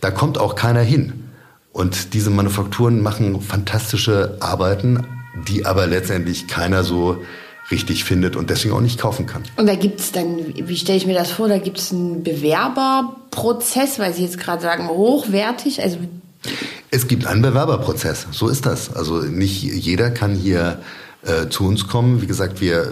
Da 0.00 0.10
kommt 0.10 0.38
auch 0.38 0.54
keiner 0.54 0.80
hin. 0.80 1.24
Und 1.72 2.14
diese 2.14 2.30
Manufakturen 2.30 3.02
machen 3.02 3.40
fantastische 3.40 4.36
Arbeiten, 4.40 5.06
die 5.46 5.64
aber 5.66 5.86
letztendlich 5.86 6.48
keiner 6.48 6.82
so 6.82 7.18
richtig 7.70 8.04
findet 8.04 8.34
und 8.34 8.50
deswegen 8.50 8.74
auch 8.74 8.80
nicht 8.80 8.98
kaufen 8.98 9.26
kann. 9.26 9.42
Und 9.56 9.66
da 9.66 9.74
gibt 9.74 10.00
es 10.00 10.10
dann, 10.10 10.38
wie 10.54 10.76
stelle 10.76 10.98
ich 10.98 11.06
mir 11.06 11.14
das 11.14 11.30
vor, 11.30 11.48
da 11.48 11.58
gibt 11.58 11.78
es 11.78 11.92
einen 11.92 12.22
Bewerberprozess, 12.22 13.98
weil 13.98 14.14
Sie 14.14 14.22
jetzt 14.22 14.38
gerade 14.38 14.62
sagen, 14.62 14.88
hochwertig, 14.88 15.82
also 15.82 15.98
es 16.90 17.08
gibt 17.08 17.26
einen 17.26 17.42
Bewerberprozess, 17.42 18.26
so 18.30 18.48
ist 18.48 18.64
das. 18.64 18.94
Also 18.94 19.20
nicht 19.20 19.62
jeder 19.62 20.10
kann 20.10 20.34
hier 20.34 20.80
äh, 21.22 21.48
zu 21.48 21.66
uns 21.66 21.86
kommen. 21.88 22.22
Wie 22.22 22.26
gesagt, 22.26 22.60
wir 22.60 22.82
äh, 22.82 22.88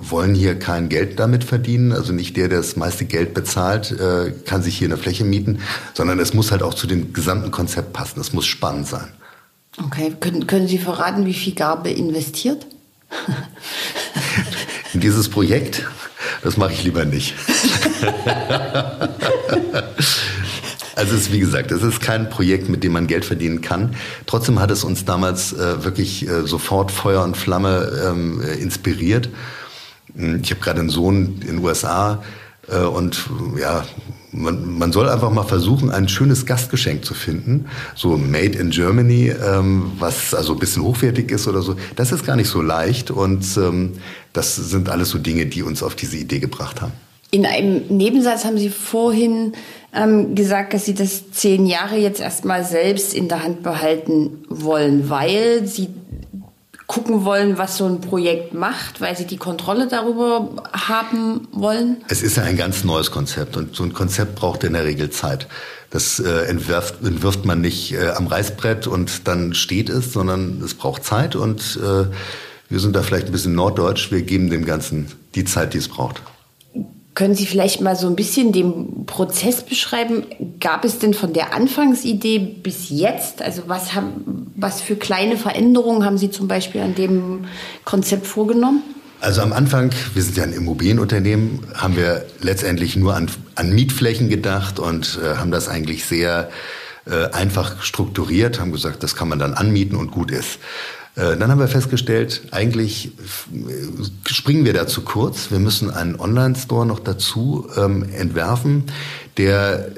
wollen 0.00 0.34
hier 0.34 0.58
kein 0.58 0.88
Geld 0.88 1.18
damit 1.18 1.44
verdienen. 1.44 1.92
Also 1.92 2.12
nicht 2.12 2.36
der, 2.36 2.48
der 2.48 2.58
das 2.58 2.76
meiste 2.76 3.04
Geld 3.04 3.34
bezahlt, 3.34 3.92
äh, 3.92 4.32
kann 4.44 4.62
sich 4.62 4.76
hier 4.76 4.88
eine 4.88 4.96
Fläche 4.96 5.24
mieten, 5.24 5.60
sondern 5.94 6.18
es 6.18 6.34
muss 6.34 6.50
halt 6.50 6.62
auch 6.62 6.74
zu 6.74 6.86
dem 6.86 7.12
gesamten 7.12 7.50
Konzept 7.50 7.92
passen. 7.92 8.20
Es 8.20 8.32
muss 8.32 8.46
spannend 8.46 8.86
sein. 8.86 9.08
Okay, 9.78 10.14
können, 10.18 10.46
können 10.46 10.68
Sie 10.68 10.78
verraten, 10.78 11.26
wie 11.26 11.34
viel 11.34 11.54
Gabe 11.54 11.90
investiert? 11.90 12.66
In 14.92 15.00
dieses 15.00 15.28
Projekt? 15.28 15.86
Das 16.42 16.56
mache 16.56 16.72
ich 16.72 16.84
lieber 16.84 17.04
nicht. 17.04 17.34
Also 20.96 21.14
es 21.14 21.22
ist, 21.22 21.32
wie 21.32 21.40
gesagt, 21.40 21.70
es 21.70 21.82
ist 21.82 22.00
kein 22.00 22.30
Projekt, 22.30 22.68
mit 22.68 22.84
dem 22.84 22.92
man 22.92 23.06
Geld 23.06 23.24
verdienen 23.24 23.60
kann. 23.60 23.94
Trotzdem 24.26 24.60
hat 24.60 24.70
es 24.70 24.84
uns 24.84 25.04
damals 25.04 25.52
äh, 25.52 25.84
wirklich 25.84 26.28
äh, 26.28 26.46
sofort 26.46 26.90
Feuer 26.90 27.24
und 27.24 27.36
Flamme 27.36 27.90
ähm, 28.06 28.40
äh, 28.42 28.54
inspiriert. 28.54 29.28
Hm, 30.14 30.40
ich 30.42 30.50
habe 30.50 30.60
gerade 30.60 30.80
einen 30.80 30.90
Sohn 30.90 31.40
in 31.40 31.46
den 31.46 31.58
USA 31.58 32.22
äh, 32.68 32.78
und 32.78 33.28
ja, 33.58 33.84
man, 34.32 34.78
man 34.78 34.92
soll 34.92 35.08
einfach 35.08 35.30
mal 35.30 35.44
versuchen, 35.44 35.90
ein 35.90 36.08
schönes 36.08 36.46
Gastgeschenk 36.46 37.04
zu 37.04 37.14
finden, 37.14 37.66
so 37.94 38.16
Made 38.16 38.58
in 38.58 38.70
Germany, 38.70 39.30
ähm, 39.30 39.92
was 39.98 40.34
also 40.34 40.52
ein 40.52 40.58
bisschen 40.58 40.82
hochwertig 40.82 41.30
ist 41.30 41.48
oder 41.48 41.62
so. 41.62 41.76
Das 41.96 42.12
ist 42.12 42.24
gar 42.24 42.36
nicht 42.36 42.48
so 42.48 42.62
leicht 42.62 43.10
und 43.10 43.44
ähm, 43.56 43.94
das 44.32 44.56
sind 44.56 44.88
alles 44.88 45.10
so 45.10 45.18
Dinge, 45.18 45.46
die 45.46 45.62
uns 45.62 45.82
auf 45.82 45.96
diese 45.96 46.16
Idee 46.16 46.38
gebracht 46.38 46.80
haben. 46.80 46.92
In 47.30 47.46
einem 47.46 47.86
Nebensatz 47.88 48.44
haben 48.44 48.58
Sie 48.58 48.70
vorhin 48.70 49.52
ähm, 49.94 50.34
gesagt, 50.34 50.74
dass 50.74 50.84
Sie 50.84 50.94
das 50.94 51.30
zehn 51.30 51.66
Jahre 51.66 51.96
jetzt 51.96 52.20
erstmal 52.20 52.64
selbst 52.64 53.14
in 53.14 53.28
der 53.28 53.44
Hand 53.44 53.62
behalten 53.62 54.44
wollen, 54.48 55.08
weil 55.08 55.66
Sie 55.66 55.88
gucken 56.88 57.24
wollen, 57.24 57.56
was 57.56 57.76
so 57.76 57.86
ein 57.86 58.00
Projekt 58.00 58.52
macht, 58.52 59.00
weil 59.00 59.16
Sie 59.16 59.24
die 59.24 59.36
Kontrolle 59.36 59.86
darüber 59.86 60.56
haben 60.72 61.46
wollen? 61.52 61.98
Es 62.08 62.20
ist 62.20 62.36
ja 62.36 62.42
ein 62.42 62.56
ganz 62.56 62.82
neues 62.82 63.12
Konzept 63.12 63.56
und 63.56 63.76
so 63.76 63.84
ein 63.84 63.92
Konzept 63.92 64.34
braucht 64.34 64.64
in 64.64 64.72
der 64.72 64.84
Regel 64.84 65.10
Zeit. 65.10 65.46
Das 65.90 66.18
äh, 66.18 66.46
entwirft, 66.46 67.04
entwirft 67.04 67.44
man 67.44 67.60
nicht 67.60 67.92
äh, 67.92 68.08
am 68.08 68.26
Reißbrett 68.26 68.88
und 68.88 69.28
dann 69.28 69.54
steht 69.54 69.88
es, 69.88 70.12
sondern 70.12 70.60
es 70.64 70.74
braucht 70.74 71.04
Zeit 71.04 71.36
und 71.36 71.78
äh, 71.80 72.06
wir 72.68 72.80
sind 72.80 72.96
da 72.96 73.02
vielleicht 73.02 73.26
ein 73.26 73.32
bisschen 73.32 73.54
norddeutsch. 73.54 74.10
Wir 74.10 74.22
geben 74.22 74.50
dem 74.50 74.64
Ganzen 74.64 75.12
die 75.36 75.44
Zeit, 75.44 75.74
die 75.74 75.78
es 75.78 75.88
braucht. 75.88 76.22
Können 77.14 77.34
Sie 77.34 77.46
vielleicht 77.46 77.80
mal 77.80 77.96
so 77.96 78.06
ein 78.06 78.14
bisschen 78.14 78.52
den 78.52 79.04
Prozess 79.06 79.62
beschreiben? 79.62 80.26
Gab 80.60 80.84
es 80.84 81.00
denn 81.00 81.12
von 81.12 81.32
der 81.32 81.52
Anfangsidee 81.54 82.38
bis 82.38 82.88
jetzt, 82.88 83.42
also 83.42 83.62
was, 83.66 83.94
haben, 83.94 84.52
was 84.56 84.80
für 84.80 84.96
kleine 84.96 85.36
Veränderungen 85.36 86.04
haben 86.04 86.18
Sie 86.18 86.30
zum 86.30 86.46
Beispiel 86.46 86.80
an 86.80 86.94
dem 86.94 87.46
Konzept 87.84 88.26
vorgenommen? 88.26 88.82
Also 89.20 89.42
am 89.42 89.52
Anfang, 89.52 89.90
wir 90.14 90.22
sind 90.22 90.36
ja 90.38 90.44
ein 90.44 90.52
Immobilienunternehmen, 90.52 91.60
haben 91.74 91.96
wir 91.96 92.24
letztendlich 92.40 92.96
nur 92.96 93.16
an, 93.16 93.30
an 93.54 93.70
Mietflächen 93.70 94.30
gedacht 94.30 94.78
und 94.78 95.18
äh, 95.22 95.36
haben 95.36 95.50
das 95.50 95.68
eigentlich 95.68 96.06
sehr 96.06 96.48
äh, 97.06 97.26
einfach 97.32 97.82
strukturiert, 97.82 98.60
haben 98.60 98.72
gesagt, 98.72 99.02
das 99.02 99.14
kann 99.16 99.28
man 99.28 99.38
dann 99.38 99.52
anmieten 99.52 99.96
und 99.96 100.10
gut 100.10 100.30
ist. 100.30 100.58
Äh, 101.20 101.36
dann 101.36 101.50
haben 101.50 101.58
wir 101.58 101.68
festgestellt, 101.68 102.42
eigentlich 102.50 103.08
äh, 103.08 103.10
springen 104.26 104.64
wir 104.64 104.72
da 104.72 104.86
zu 104.86 105.02
kurz. 105.02 105.50
Wir 105.50 105.58
müssen 105.58 105.90
einen 105.90 106.18
Online-Store 106.18 106.86
noch 106.86 107.00
dazu 107.00 107.68
ähm, 107.76 108.06
entwerfen, 108.10 108.84
der 109.36 109.90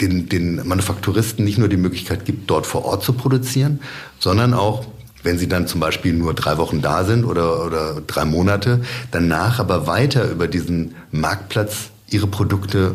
den, 0.00 0.28
den 0.28 0.66
Manufakturisten 0.66 1.44
nicht 1.44 1.58
nur 1.58 1.68
die 1.68 1.76
Möglichkeit 1.76 2.24
gibt, 2.24 2.50
dort 2.50 2.66
vor 2.66 2.84
Ort 2.84 3.04
zu 3.04 3.12
produzieren, 3.12 3.80
sondern 4.18 4.54
auch, 4.54 4.84
wenn 5.22 5.38
sie 5.38 5.48
dann 5.48 5.66
zum 5.68 5.80
Beispiel 5.80 6.12
nur 6.12 6.34
drei 6.34 6.58
Wochen 6.58 6.82
da 6.82 7.04
sind 7.04 7.24
oder, 7.24 7.64
oder 7.64 8.02
drei 8.06 8.24
Monate, 8.24 8.82
danach 9.10 9.58
aber 9.58 9.86
weiter 9.86 10.30
über 10.30 10.48
diesen 10.48 10.96
Marktplatz 11.12 11.90
ihre 12.08 12.26
Produkte 12.26 12.94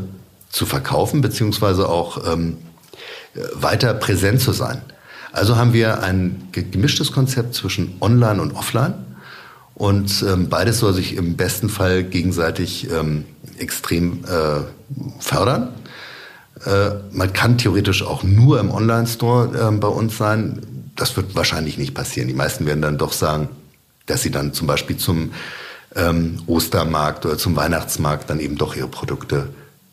zu 0.50 0.66
verkaufen, 0.66 1.22
beziehungsweise 1.22 1.90
auch 1.90 2.32
ähm, 2.32 2.58
weiter 3.54 3.94
präsent 3.94 4.42
zu 4.42 4.52
sein. 4.52 4.82
Also 5.32 5.56
haben 5.56 5.74
wir 5.74 6.04
ein 6.04 6.50
gemischtes 6.52 7.12
Konzept 7.12 7.56
zwischen 7.56 7.96
Online 8.02 8.42
und 8.42 8.54
Offline. 8.54 8.94
Und 9.76 10.24
ähm, 10.28 10.50
beides 10.50 10.80
soll 10.80 10.94
sich 10.94 11.16
im 11.16 11.38
besten 11.38 11.70
Fall 11.70 12.04
gegenseitig 12.04 12.90
ähm, 12.92 13.26
extrem 13.58 14.24
äh, 14.26 14.62
fördern. 15.20 15.70
Äh, 16.66 16.92
man 17.12 17.34
kann 17.34 17.58
theoretisch 17.58 18.04
auch 18.04 18.24
nur 18.24 18.60
im 18.60 18.70
Online-Store 18.70 19.70
äh, 19.70 19.78
bei 19.78 19.88
uns 19.88 20.18
sein. 20.18 20.62
Das 20.96 21.16
wird 21.16 21.36
wahrscheinlich 21.36 21.78
nicht 21.78 21.96
passieren. 21.96 22.28
Die 22.28 22.34
meisten 22.34 22.66
werden 22.66 22.82
dann 22.82 22.98
doch 22.98 23.14
sagen, 23.14 23.50
dass 24.06 24.22
sie 24.22 24.32
dann 24.32 24.54
zum 24.54 24.68
Beispiel 24.68 24.98
zum 24.98 25.32
ähm, 25.96 26.40
Ostermarkt 26.46 27.26
oder 27.26 27.38
zum 27.38 27.56
Weihnachtsmarkt 27.56 28.30
dann 28.30 28.40
eben 28.40 28.58
doch 28.58 28.76
ihre 28.76 28.88
Produkte 28.88 29.50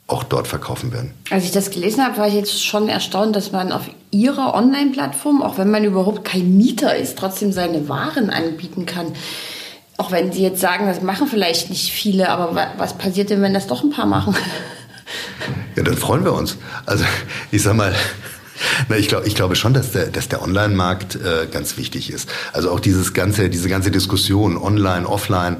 auch 0.08 0.24
dort 0.24 0.48
verkaufen 0.48 0.92
werden. 0.92 1.12
Als 1.30 1.44
ich 1.44 1.52
das 1.52 1.70
gelesen 1.70 2.04
habe, 2.04 2.16
war 2.16 2.28
ich 2.28 2.34
jetzt 2.34 2.64
schon 2.64 2.88
erstaunt, 2.88 3.36
dass 3.36 3.52
man 3.52 3.70
auf 3.72 3.82
Ihrer 4.10 4.54
Online-Plattform, 4.54 5.42
auch 5.42 5.58
wenn 5.58 5.70
man 5.70 5.84
überhaupt 5.84 6.24
kein 6.24 6.56
Mieter 6.56 6.96
ist, 6.96 7.18
trotzdem 7.18 7.52
seine 7.52 7.88
Waren 7.90 8.30
anbieten 8.30 8.86
kann. 8.86 9.12
Auch 9.98 10.10
wenn 10.10 10.32
Sie 10.32 10.42
jetzt 10.42 10.60
sagen, 10.60 10.86
das 10.86 11.02
machen 11.02 11.28
vielleicht 11.28 11.68
nicht 11.68 11.92
viele, 11.92 12.30
aber 12.30 12.72
was 12.78 12.96
passiert 12.96 13.28
denn, 13.28 13.42
wenn 13.42 13.52
das 13.52 13.66
doch 13.66 13.84
ein 13.84 13.90
paar 13.90 14.06
machen? 14.06 14.34
Ja, 15.76 15.84
dann 15.84 15.96
freuen 15.96 16.24
wir 16.24 16.34
uns. 16.34 16.58
Also 16.84 17.04
ich 17.50 17.62
sag 17.62 17.74
mal, 17.74 17.94
na, 18.88 18.96
ich, 18.96 19.08
glaube, 19.08 19.26
ich 19.26 19.34
glaube 19.34 19.56
schon, 19.56 19.74
dass 19.74 19.92
der, 19.92 20.06
dass 20.06 20.28
der 20.28 20.42
Online-Markt 20.42 21.16
äh, 21.16 21.46
ganz 21.50 21.76
wichtig 21.76 22.12
ist. 22.12 22.28
Also 22.52 22.70
auch 22.70 22.80
dieses 22.80 23.14
ganze, 23.14 23.48
diese 23.48 23.68
ganze 23.68 23.90
Diskussion 23.90 24.58
online, 24.58 25.08
offline 25.08 25.58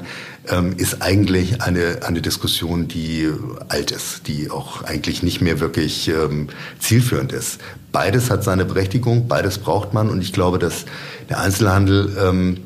ähm, 0.49 0.73
ist 0.77 1.01
eigentlich 1.01 1.61
eine, 1.61 1.99
eine 2.05 2.21
Diskussion, 2.21 2.87
die 2.87 3.29
alt 3.67 3.91
ist, 3.91 4.27
die 4.27 4.49
auch 4.49 4.83
eigentlich 4.83 5.23
nicht 5.23 5.41
mehr 5.41 5.59
wirklich 5.59 6.07
ähm, 6.07 6.49
zielführend 6.79 7.31
ist. 7.31 7.59
Beides 7.91 8.29
hat 8.29 8.43
seine 8.43 8.65
Berechtigung, 8.65 9.27
beides 9.27 9.57
braucht 9.57 9.93
man 9.93 10.09
und 10.09 10.21
ich 10.21 10.33
glaube, 10.33 10.59
dass 10.59 10.85
der 11.29 11.39
Einzelhandel 11.39 12.15
ähm, 12.19 12.57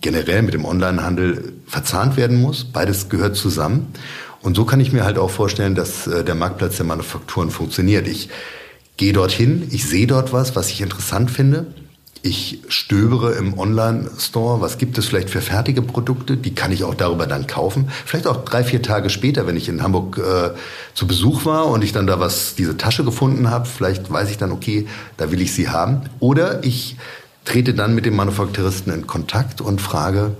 generell 0.00 0.42
mit 0.42 0.54
dem 0.54 0.64
Onlinehandel 0.64 1.52
verzahnt 1.66 2.16
werden 2.16 2.40
muss. 2.40 2.64
Beides 2.64 3.08
gehört 3.08 3.36
zusammen. 3.36 3.92
Und 4.42 4.56
so 4.56 4.64
kann 4.64 4.80
ich 4.80 4.92
mir 4.92 5.04
halt 5.04 5.18
auch 5.18 5.30
vorstellen, 5.30 5.74
dass 5.74 6.06
äh, 6.06 6.24
der 6.24 6.34
Marktplatz 6.34 6.76
der 6.76 6.86
Manufakturen 6.86 7.50
funktioniert. 7.50 8.08
Ich 8.08 8.30
gehe 8.96 9.12
dorthin, 9.12 9.68
ich 9.70 9.86
sehe 9.86 10.06
dort 10.06 10.32
was, 10.32 10.56
was 10.56 10.70
ich 10.70 10.80
interessant 10.80 11.30
finde. 11.30 11.66
Ich 12.22 12.58
stöbere 12.68 13.32
im 13.32 13.58
Online-Store, 13.58 14.60
was 14.60 14.76
gibt 14.76 14.98
es 14.98 15.06
vielleicht 15.06 15.30
für 15.30 15.40
fertige 15.40 15.80
Produkte, 15.80 16.36
die 16.36 16.54
kann 16.54 16.70
ich 16.70 16.84
auch 16.84 16.94
darüber 16.94 17.26
dann 17.26 17.46
kaufen. 17.46 17.90
Vielleicht 18.04 18.26
auch 18.26 18.44
drei, 18.44 18.62
vier 18.62 18.82
Tage 18.82 19.08
später, 19.08 19.46
wenn 19.46 19.56
ich 19.56 19.70
in 19.70 19.82
Hamburg 19.82 20.18
äh, 20.18 20.50
zu 20.92 21.06
Besuch 21.06 21.46
war 21.46 21.68
und 21.68 21.82
ich 21.82 21.92
dann 21.92 22.06
da 22.06 22.20
was, 22.20 22.54
diese 22.56 22.76
Tasche 22.76 23.04
gefunden 23.04 23.50
habe, 23.50 23.66
vielleicht 23.66 24.10
weiß 24.10 24.30
ich 24.30 24.36
dann, 24.36 24.52
okay, 24.52 24.86
da 25.16 25.32
will 25.32 25.40
ich 25.40 25.54
sie 25.54 25.70
haben. 25.70 26.02
Oder 26.18 26.62
ich 26.62 26.96
trete 27.46 27.72
dann 27.72 27.94
mit 27.94 28.04
dem 28.04 28.16
Manufakturisten 28.16 28.92
in 28.92 29.06
Kontakt 29.06 29.62
und 29.62 29.80
frage, 29.80 30.36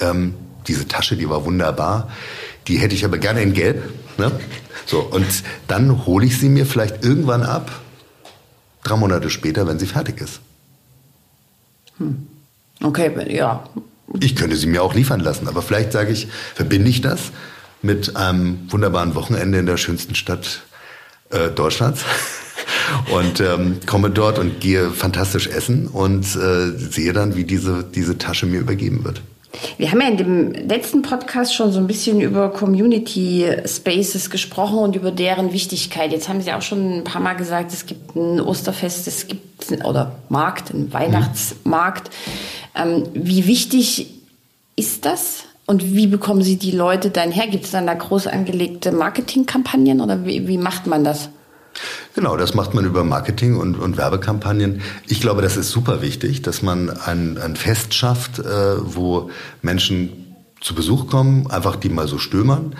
ähm, 0.00 0.32
diese 0.66 0.88
Tasche, 0.88 1.16
die 1.16 1.28
war 1.28 1.44
wunderbar, 1.44 2.08
die 2.68 2.78
hätte 2.78 2.94
ich 2.94 3.04
aber 3.04 3.18
gerne 3.18 3.42
in 3.42 3.52
Gelb. 3.52 3.82
Ne? 4.16 4.32
So, 4.86 5.00
und 5.00 5.26
dann 5.66 6.06
hole 6.06 6.24
ich 6.24 6.38
sie 6.38 6.48
mir 6.48 6.64
vielleicht 6.64 7.04
irgendwann 7.04 7.42
ab, 7.42 7.70
drei 8.82 8.96
Monate 8.96 9.28
später, 9.28 9.66
wenn 9.66 9.78
sie 9.78 9.86
fertig 9.86 10.22
ist. 10.22 10.40
Hm. 11.98 12.26
Okay, 12.82 13.10
ja. 13.34 13.64
Ich 14.20 14.36
könnte 14.36 14.56
sie 14.56 14.66
mir 14.66 14.82
auch 14.82 14.94
liefern 14.94 15.20
lassen, 15.20 15.48
aber 15.48 15.62
vielleicht 15.62 15.92
sage 15.92 16.12
ich, 16.12 16.28
verbinde 16.54 16.88
ich 16.88 17.00
das 17.00 17.32
mit 17.82 18.16
einem 18.16 18.70
wunderbaren 18.70 19.14
Wochenende 19.14 19.58
in 19.58 19.66
der 19.66 19.76
schönsten 19.76 20.14
Stadt 20.14 20.62
äh, 21.30 21.50
Deutschlands 21.50 22.04
und 23.12 23.40
ähm, 23.40 23.80
komme 23.86 24.10
dort 24.10 24.38
und 24.38 24.60
gehe 24.60 24.90
fantastisch 24.90 25.46
essen 25.46 25.88
und 25.88 26.24
äh, 26.36 26.70
sehe 26.76 27.12
dann, 27.12 27.36
wie 27.36 27.44
diese, 27.44 27.84
diese 27.84 28.16
Tasche 28.18 28.46
mir 28.46 28.60
übergeben 28.60 29.04
wird. 29.04 29.22
Wir 29.76 29.90
haben 29.90 30.00
ja 30.00 30.08
in 30.08 30.16
dem 30.16 30.52
letzten 30.52 31.02
Podcast 31.02 31.54
schon 31.54 31.72
so 31.72 31.78
ein 31.78 31.86
bisschen 31.86 32.20
über 32.20 32.50
Community 32.50 33.46
Spaces 33.66 34.30
gesprochen 34.30 34.78
und 34.78 34.96
über 34.96 35.10
deren 35.10 35.52
Wichtigkeit. 35.52 36.12
Jetzt 36.12 36.28
haben 36.28 36.40
Sie 36.40 36.52
auch 36.52 36.62
schon 36.62 36.98
ein 36.98 37.04
paar 37.04 37.20
Mal 37.20 37.34
gesagt, 37.34 37.72
es 37.72 37.86
gibt 37.86 38.16
ein 38.16 38.40
Osterfest, 38.40 39.06
es 39.06 39.26
gibt 39.26 39.48
oder 39.84 40.12
Markt, 40.28 40.72
einen 40.72 40.92
Weihnachtsmarkt. 40.92 42.10
Ähm, 42.74 43.04
wie 43.12 43.46
wichtig 43.46 44.14
ist 44.76 45.04
das? 45.04 45.44
Und 45.66 45.94
wie 45.94 46.06
bekommen 46.06 46.42
Sie 46.42 46.56
die 46.56 46.70
Leute 46.70 47.10
dann 47.10 47.30
her? 47.30 47.46
Gibt 47.48 47.64
es 47.66 47.72
dann 47.72 47.86
da 47.86 47.94
groß 47.94 48.26
angelegte 48.26 48.90
Marketingkampagnen 48.90 50.00
oder 50.00 50.24
wie, 50.24 50.48
wie 50.48 50.56
macht 50.56 50.86
man 50.86 51.04
das? 51.04 51.28
Genau, 52.14 52.36
das 52.36 52.54
macht 52.54 52.74
man 52.74 52.84
über 52.84 53.04
Marketing 53.04 53.56
und, 53.56 53.76
und 53.76 53.96
Werbekampagnen. 53.96 54.82
Ich 55.06 55.20
glaube, 55.20 55.42
das 55.42 55.56
ist 55.56 55.70
super 55.70 56.02
wichtig, 56.02 56.42
dass 56.42 56.62
man 56.62 56.90
ein, 56.90 57.38
ein 57.38 57.54
Fest 57.54 57.94
schafft, 57.94 58.38
äh, 58.38 58.44
wo 58.44 59.30
Menschen 59.62 60.36
zu 60.60 60.74
Besuch 60.74 61.06
kommen, 61.06 61.48
einfach 61.50 61.76
die 61.76 61.88
mal 61.88 62.08
so 62.08 62.18
stöbern. 62.18 62.74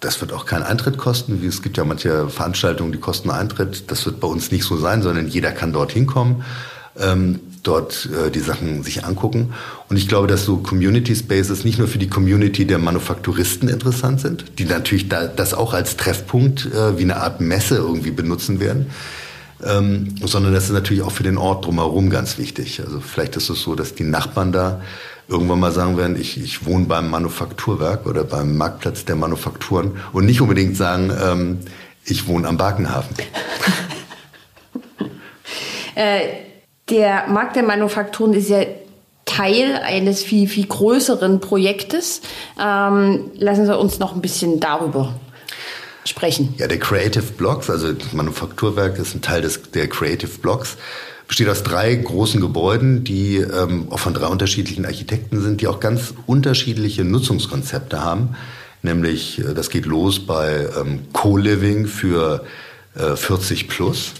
Das 0.00 0.20
wird 0.20 0.32
auch 0.32 0.46
keinen 0.46 0.64
Eintritt 0.64 0.98
kosten. 0.98 1.46
Es 1.46 1.62
gibt 1.62 1.76
ja 1.76 1.84
manche 1.84 2.28
Veranstaltungen, 2.28 2.90
die 2.90 2.98
kosten 2.98 3.30
Eintritt. 3.30 3.90
Das 3.90 4.04
wird 4.04 4.18
bei 4.18 4.26
uns 4.26 4.50
nicht 4.50 4.64
so 4.64 4.76
sein, 4.76 5.02
sondern 5.02 5.28
jeder 5.28 5.52
kann 5.52 5.72
dorthin 5.72 6.06
kommen, 6.06 6.44
ähm, 6.98 7.38
dort 7.62 8.08
äh, 8.12 8.30
die 8.30 8.40
Sachen 8.40 8.82
sich 8.82 9.04
angucken. 9.04 9.54
Und 9.88 9.96
ich 9.96 10.08
glaube, 10.08 10.26
dass 10.26 10.44
so 10.44 10.58
Community 10.58 11.14
Spaces 11.14 11.64
nicht 11.64 11.78
nur 11.78 11.88
für 11.88 11.98
die 11.98 12.08
Community 12.08 12.66
der 12.66 12.78
Manufakturisten 12.78 13.68
interessant 13.68 14.20
sind, 14.20 14.58
die 14.58 14.64
natürlich 14.64 15.08
da, 15.08 15.26
das 15.26 15.54
auch 15.54 15.72
als 15.72 15.96
Treffpunkt 15.96 16.66
äh, 16.66 16.98
wie 16.98 17.02
eine 17.02 17.16
Art 17.16 17.40
Messe 17.40 17.76
irgendwie 17.76 18.10
benutzen 18.10 18.58
werden, 18.58 18.86
ähm, 19.64 20.14
sondern 20.24 20.52
das 20.52 20.64
ist 20.64 20.72
natürlich 20.72 21.02
auch 21.02 21.12
für 21.12 21.22
den 21.22 21.38
Ort 21.38 21.66
drumherum 21.66 22.10
ganz 22.10 22.36
wichtig. 22.36 22.80
Also 22.84 23.00
vielleicht 23.00 23.36
ist 23.36 23.48
es 23.48 23.62
so, 23.62 23.74
dass 23.74 23.94
die 23.94 24.04
Nachbarn 24.04 24.50
da 24.50 24.82
irgendwann 25.28 25.60
mal 25.60 25.72
sagen 25.72 25.96
werden, 25.96 26.20
ich, 26.20 26.42
ich 26.42 26.66
wohne 26.66 26.86
beim 26.86 27.10
Manufakturwerk 27.10 28.06
oder 28.06 28.24
beim 28.24 28.56
Marktplatz 28.56 29.04
der 29.04 29.14
Manufakturen 29.14 29.92
und 30.12 30.26
nicht 30.26 30.40
unbedingt 30.40 30.76
sagen, 30.76 31.12
ähm, 31.22 31.58
ich 32.04 32.26
wohne 32.26 32.48
am 32.48 32.56
Barkenhafen. 32.56 33.14
äh, 35.94 36.51
der 36.88 37.26
Markt 37.28 37.56
der 37.56 37.62
Manufakturen 37.62 38.34
ist 38.34 38.48
ja 38.48 38.64
Teil 39.24 39.80
eines 39.84 40.22
viel, 40.22 40.48
viel 40.48 40.66
größeren 40.66 41.40
Projektes. 41.40 42.22
Ähm, 42.60 43.30
lassen 43.36 43.66
Sie 43.66 43.76
uns 43.76 43.98
noch 43.98 44.14
ein 44.14 44.20
bisschen 44.20 44.60
darüber 44.60 45.14
sprechen. 46.04 46.54
Ja, 46.58 46.66
der 46.66 46.78
Creative 46.78 47.22
Blocks, 47.22 47.70
also 47.70 47.92
das 47.92 48.12
Manufakturwerk 48.12 48.98
ist 48.98 49.14
ein 49.14 49.22
Teil 49.22 49.42
des, 49.42 49.62
der 49.72 49.88
Creative 49.88 50.38
Blocks 50.38 50.76
besteht 51.28 51.48
aus 51.48 51.62
drei 51.62 51.94
großen 51.94 52.42
Gebäuden, 52.42 53.04
die 53.04 53.36
ähm, 53.36 53.86
auch 53.90 54.00
von 54.00 54.12
drei 54.12 54.26
unterschiedlichen 54.26 54.84
Architekten 54.84 55.40
sind, 55.40 55.62
die 55.62 55.66
auch 55.66 55.80
ganz 55.80 56.12
unterschiedliche 56.26 57.04
Nutzungskonzepte 57.04 58.02
haben. 58.04 58.36
Nämlich, 58.82 59.38
äh, 59.38 59.54
das 59.54 59.70
geht 59.70 59.86
los 59.86 60.26
bei 60.26 60.68
ähm, 60.78 61.04
Co-Living 61.14 61.86
für 61.86 62.44
äh, 62.96 63.16
40 63.16 63.68
plus. 63.68 64.12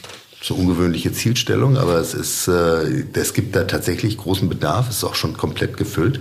So 0.42 0.54
ungewöhnliche 0.54 1.12
Zielstellung, 1.12 1.76
aber 1.76 1.98
es 1.98 2.14
ist, 2.14 2.48
äh, 2.48 3.04
es 3.12 3.32
gibt 3.32 3.54
da 3.54 3.64
tatsächlich 3.64 4.18
großen 4.18 4.48
Bedarf, 4.48 4.88
es 4.88 4.96
ist 4.96 5.04
auch 5.04 5.14
schon 5.14 5.36
komplett 5.36 5.76
gefüllt. 5.76 6.20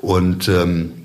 Und 0.00 0.48
ähm, 0.48 1.00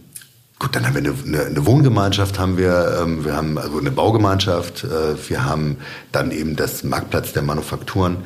Gut, 0.58 0.74
dann 0.74 0.86
haben 0.86 0.94
wir 0.94 1.02
eine, 1.02 1.14
eine, 1.26 1.46
eine 1.48 1.66
Wohngemeinschaft, 1.66 2.40
haben 2.40 2.58
wir, 2.58 3.00
ähm, 3.02 3.26
wir 3.26 3.36
haben 3.36 3.58
also 3.58 3.78
eine 3.78 3.92
Baugemeinschaft, 3.92 4.86
äh, 4.86 5.30
wir 5.30 5.44
haben 5.44 5.78
dann 6.14 6.32
eben 6.32 6.56
das 6.56 6.84
Marktplatz 6.84 7.34
der 7.34 7.42
Manufakturen, 7.42 8.18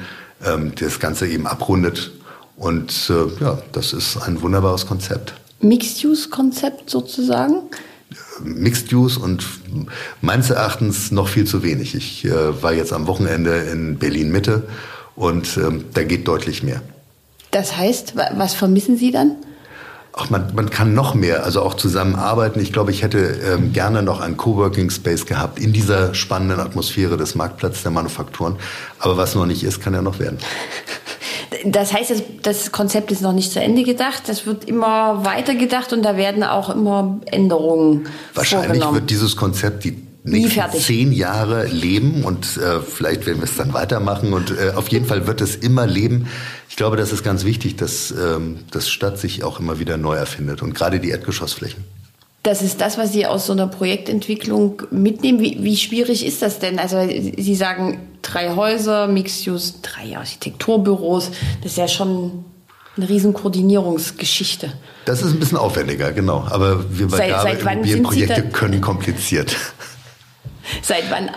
ähm, 0.45 0.73
das 0.79 0.99
Ganze 0.99 1.27
eben 1.27 1.47
abrundet. 1.47 2.11
Und 2.55 3.09
äh, 3.09 3.43
ja, 3.43 3.57
das 3.71 3.93
ist 3.93 4.17
ein 4.17 4.41
wunderbares 4.41 4.85
Konzept. 4.85 5.33
Mixed-Use-Konzept 5.61 6.89
sozusagen? 6.89 7.63
Mixed 8.43 8.91
Use 8.93 9.19
und 9.19 9.45
meines 10.21 10.49
Erachtens 10.49 11.11
noch 11.11 11.27
viel 11.27 11.45
zu 11.45 11.63
wenig. 11.63 11.95
Ich 11.95 12.25
äh, 12.25 12.61
war 12.61 12.73
jetzt 12.73 12.93
am 12.93 13.07
Wochenende 13.07 13.55
in 13.71 13.97
Berlin 13.97 14.31
Mitte 14.31 14.67
und 15.15 15.57
ähm, 15.57 15.85
da 15.93 16.03
geht 16.03 16.27
deutlich 16.27 16.63
mehr. 16.63 16.81
Das 17.51 17.77
heißt, 17.77 18.15
was 18.15 18.53
vermissen 18.53 18.97
Sie 18.97 19.11
dann? 19.11 19.35
Ach, 20.13 20.29
man, 20.29 20.53
man 20.53 20.69
kann 20.69 20.93
noch 20.93 21.13
mehr, 21.13 21.45
also 21.45 21.61
auch 21.61 21.75
zusammenarbeiten. 21.75 22.59
Ich 22.59 22.73
glaube, 22.73 22.91
ich 22.91 23.03
hätte 23.03 23.19
ähm, 23.19 23.73
gerne 23.73 24.03
noch 24.03 24.19
einen 24.19 24.37
Coworking 24.37 24.89
Space 24.89 25.25
gehabt 25.25 25.59
in 25.59 25.71
dieser 25.71 26.13
spannenden 26.13 26.59
Atmosphäre 26.59 27.15
des 27.15 27.35
Marktplatzes 27.35 27.83
der 27.83 27.91
Manufakturen. 27.91 28.57
Aber 28.99 29.17
was 29.17 29.35
noch 29.35 29.45
nicht 29.45 29.63
ist, 29.63 29.81
kann 29.81 29.93
ja 29.93 30.01
noch 30.01 30.19
werden. 30.19 30.39
Das 31.65 31.93
heißt, 31.93 32.11
das, 32.11 32.23
das 32.41 32.71
Konzept 32.71 33.11
ist 33.11 33.21
noch 33.21 33.33
nicht 33.33 33.51
zu 33.51 33.59
Ende 33.59 33.83
gedacht. 33.83 34.23
Das 34.27 34.45
wird 34.45 34.65
immer 34.65 35.25
weiter 35.25 35.55
gedacht 35.55 35.93
und 35.93 36.03
da 36.03 36.17
werden 36.17 36.43
auch 36.43 36.69
immer 36.69 37.19
Änderungen 37.25 38.07
Wahrscheinlich 38.33 38.83
wird 38.91 39.09
dieses 39.09 39.35
Konzept 39.35 39.83
die 39.83 39.97
nächsten 40.23 40.79
zehn 40.79 41.11
Jahre 41.11 41.65
leben 41.65 42.23
und 42.23 42.57
äh, 42.57 42.81
vielleicht 42.81 43.25
werden 43.25 43.39
wir 43.39 43.45
es 43.45 43.55
dann 43.55 43.73
weitermachen 43.73 44.33
und 44.33 44.51
äh, 44.51 44.71
auf 44.75 44.89
jeden 44.89 45.05
Fall 45.05 45.27
wird 45.27 45.41
es 45.41 45.55
immer 45.55 45.87
leben. 45.87 46.27
Ich 46.69 46.75
glaube, 46.75 46.97
das 46.97 47.11
ist 47.11 47.23
ganz 47.23 47.45
wichtig, 47.45 47.75
dass 47.77 48.11
ähm, 48.11 48.59
das 48.71 48.89
Stadt 48.89 49.17
sich 49.17 49.43
auch 49.43 49.59
immer 49.59 49.79
wieder 49.79 49.97
neu 49.97 50.15
erfindet 50.15 50.61
und 50.61 50.73
gerade 50.73 50.99
die 50.99 51.09
Erdgeschossflächen. 51.09 51.83
Das 52.43 52.61
ist 52.61 52.79
das, 52.79 52.97
was 52.97 53.11
Sie 53.11 53.25
aus 53.25 53.47
so 53.47 53.53
einer 53.53 53.67
Projektentwicklung 53.67 54.83
mitnehmen. 54.91 55.39
Wie, 55.39 55.57
wie 55.61 55.75
schwierig 55.75 56.25
ist 56.25 56.41
das 56.41 56.59
denn? 56.59 56.79
Also 56.79 56.97
Sie 57.07 57.55
sagen 57.55 57.99
drei 58.21 58.55
Häuser, 58.55 59.07
Mixed-Use, 59.07 59.75
drei 59.81 60.17
Architekturbüros. 60.17 61.31
Das 61.61 61.73
ist 61.73 61.77
ja 61.77 61.87
schon 61.87 62.45
eine 62.95 63.09
riesen 63.09 63.33
Koordinierungsgeschichte. 63.33 64.73
Das 65.05 65.21
ist 65.21 65.33
ein 65.33 65.39
bisschen 65.39 65.57
aufwendiger, 65.57 66.11
genau. 66.11 66.45
Aber 66.49 66.97
wir 66.97 67.07
bei 67.07 67.17
seit, 67.17 67.41
seit 67.41 67.61
Immobilienprojekte 67.61 68.49
können 68.49 68.81
kompliziert. 68.81 69.55
Seit 70.83 71.09
wann 71.09 71.31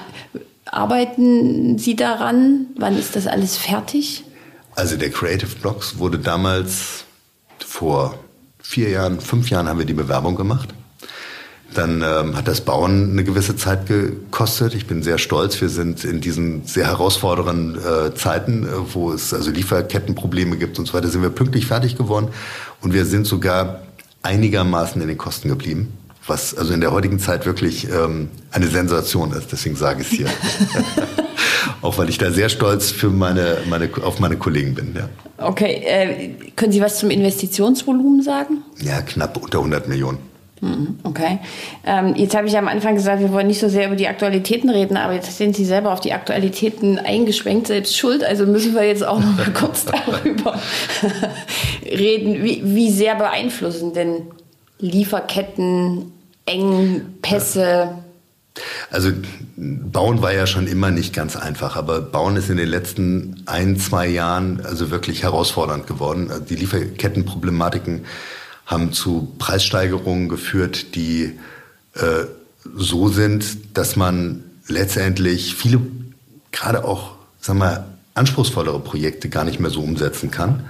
arbeiten 0.66 1.78
Sie 1.78 1.96
daran? 1.96 2.66
Wann 2.76 2.98
ist 2.98 3.16
das 3.16 3.26
alles 3.26 3.56
fertig? 3.56 4.24
Also 4.74 4.98
der 4.98 5.08
Creative 5.08 5.56
Blocks 5.56 5.96
wurde 5.96 6.18
damals 6.18 7.04
vor 7.58 8.18
vier 8.60 8.90
Jahren, 8.90 9.20
fünf 9.20 9.48
Jahren 9.48 9.70
haben 9.70 9.78
wir 9.78 9.86
die 9.86 9.94
Bewerbung 9.94 10.34
gemacht. 10.36 10.68
Dann 11.74 12.02
ähm, 12.02 12.36
hat 12.36 12.48
das 12.48 12.60
Bauen 12.60 13.12
eine 13.12 13.24
gewisse 13.24 13.56
Zeit 13.56 13.86
gekostet. 13.86 14.74
Ich 14.74 14.86
bin 14.86 15.02
sehr 15.02 15.18
stolz. 15.18 15.60
Wir 15.60 15.68
sind 15.68 16.04
in 16.04 16.20
diesen 16.20 16.66
sehr 16.66 16.86
herausfordernden 16.86 17.78
äh, 17.78 18.14
Zeiten, 18.14 18.64
äh, 18.64 18.68
wo 18.92 19.12
es 19.12 19.32
also 19.32 19.50
Lieferkettenprobleme 19.50 20.56
gibt 20.56 20.78
und 20.78 20.86
so 20.86 20.94
weiter, 20.94 21.08
sind 21.08 21.22
wir 21.22 21.30
pünktlich 21.30 21.66
fertig 21.66 21.96
geworden. 21.96 22.28
Und 22.80 22.92
wir 22.92 23.06
sind 23.06 23.26
sogar 23.26 23.82
einigermaßen 24.22 25.00
in 25.00 25.08
den 25.08 25.18
Kosten 25.18 25.48
geblieben 25.48 25.92
was 26.26 26.56
also 26.56 26.72
in 26.72 26.80
der 26.80 26.92
heutigen 26.92 27.18
Zeit 27.18 27.46
wirklich 27.46 27.88
ähm, 27.90 28.28
eine 28.50 28.68
Sensation 28.68 29.32
ist. 29.32 29.50
Deswegen 29.50 29.76
sage 29.76 30.02
ich 30.02 30.12
es 30.12 30.18
hier. 30.18 30.28
Auch 31.82 31.98
weil 31.98 32.08
ich 32.08 32.18
da 32.18 32.30
sehr 32.30 32.48
stolz 32.48 32.90
für 32.90 33.10
meine, 33.10 33.58
meine, 33.68 33.90
auf 34.02 34.20
meine 34.20 34.36
Kollegen 34.36 34.74
bin. 34.74 34.94
Ja. 34.94 35.08
Okay, 35.44 35.82
äh, 35.84 36.50
können 36.54 36.72
Sie 36.72 36.80
was 36.80 36.98
zum 36.98 37.10
Investitionsvolumen 37.10 38.22
sagen? 38.22 38.58
Ja, 38.80 39.00
knapp 39.02 39.36
unter 39.36 39.58
100 39.58 39.88
Millionen. 39.88 40.18
Mhm, 40.62 41.00
okay. 41.02 41.40
Ähm, 41.84 42.14
jetzt 42.14 42.36
habe 42.36 42.46
ich 42.46 42.56
am 42.56 42.68
Anfang 42.68 42.94
gesagt, 42.94 43.20
wir 43.20 43.32
wollen 43.32 43.48
nicht 43.48 43.58
so 43.58 43.68
sehr 43.68 43.88
über 43.88 43.96
die 43.96 44.06
Aktualitäten 44.06 44.70
reden, 44.70 44.96
aber 44.96 45.14
jetzt 45.14 45.36
sind 45.36 45.56
Sie 45.56 45.64
selber 45.64 45.92
auf 45.92 45.98
die 45.98 46.12
Aktualitäten 46.12 47.00
eingeschwenkt, 47.00 47.66
selbst 47.66 47.98
schuld. 47.98 48.22
Also 48.22 48.46
müssen 48.46 48.72
wir 48.72 48.84
jetzt 48.84 49.04
auch 49.04 49.18
noch 49.18 49.36
mal 49.36 49.52
kurz 49.54 49.84
darüber 49.84 50.56
reden. 51.84 52.44
Wie, 52.44 52.62
wie 52.64 52.92
sehr 52.92 53.16
beeinflussen 53.16 53.92
denn 53.92 54.22
Lieferketten, 54.78 56.12
Engpässe. 56.46 57.98
Also 58.90 59.10
Bauen 59.56 60.22
war 60.22 60.32
ja 60.32 60.46
schon 60.46 60.68
immer 60.68 60.92
nicht 60.92 61.12
ganz 61.12 61.34
einfach, 61.34 61.74
aber 61.74 62.00
Bauen 62.00 62.36
ist 62.36 62.50
in 62.50 62.56
den 62.56 62.68
letzten 62.68 63.42
ein, 63.46 63.78
zwei 63.78 64.06
Jahren 64.06 64.64
also 64.64 64.92
wirklich 64.92 65.24
herausfordernd 65.24 65.88
geworden. 65.88 66.30
Die 66.48 66.56
Lieferkettenproblematiken 66.56 68.04
haben 68.72 68.92
zu 68.92 69.32
Preissteigerungen 69.38 70.28
geführt, 70.28 70.94
die 70.94 71.38
äh, 71.94 72.24
so 72.74 73.08
sind, 73.08 73.76
dass 73.76 73.96
man 73.96 74.42
letztendlich 74.66 75.54
viele, 75.54 75.80
gerade 76.50 76.84
auch, 76.84 77.12
sagen 77.40 77.58
wir, 77.58 77.86
anspruchsvollere 78.14 78.80
Projekte 78.80 79.28
gar 79.28 79.44
nicht 79.44 79.60
mehr 79.60 79.70
so 79.70 79.80
umsetzen 79.80 80.30
kann, 80.30 80.64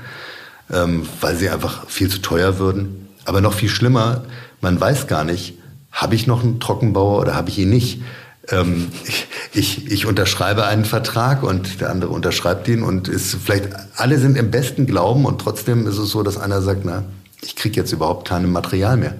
ähm, 0.70 1.06
weil 1.20 1.36
sie 1.36 1.48
einfach 1.48 1.88
viel 1.88 2.08
zu 2.08 2.18
teuer 2.18 2.58
würden. 2.58 3.08
Aber 3.24 3.40
noch 3.40 3.54
viel 3.54 3.68
schlimmer, 3.68 4.24
man 4.60 4.80
weiß 4.80 5.06
gar 5.06 5.24
nicht, 5.24 5.58
habe 5.90 6.14
ich 6.14 6.26
noch 6.26 6.42
einen 6.42 6.60
Trockenbauer 6.60 7.20
oder 7.20 7.34
habe 7.34 7.50
ich 7.50 7.58
ihn 7.58 7.70
nicht? 7.70 8.02
Ähm, 8.48 8.88
ich, 9.52 9.90
ich 9.90 10.06
unterschreibe 10.06 10.66
einen 10.66 10.84
Vertrag 10.84 11.42
und 11.42 11.80
der 11.80 11.90
andere 11.90 12.10
unterschreibt 12.10 12.66
ihn 12.68 12.82
und 12.82 13.08
ist 13.08 13.36
vielleicht 13.44 13.68
alle 13.96 14.18
sind 14.18 14.36
im 14.36 14.50
besten 14.50 14.86
Glauben 14.86 15.24
und 15.24 15.40
trotzdem 15.40 15.86
ist 15.86 15.98
es 15.98 16.10
so, 16.10 16.22
dass 16.22 16.38
einer 16.38 16.62
sagt, 16.62 16.84
na, 16.84 17.04
ich 17.42 17.56
kriege 17.56 17.76
jetzt 17.76 17.92
überhaupt 17.92 18.28
kein 18.28 18.50
Material 18.50 18.96
mehr. 18.96 19.14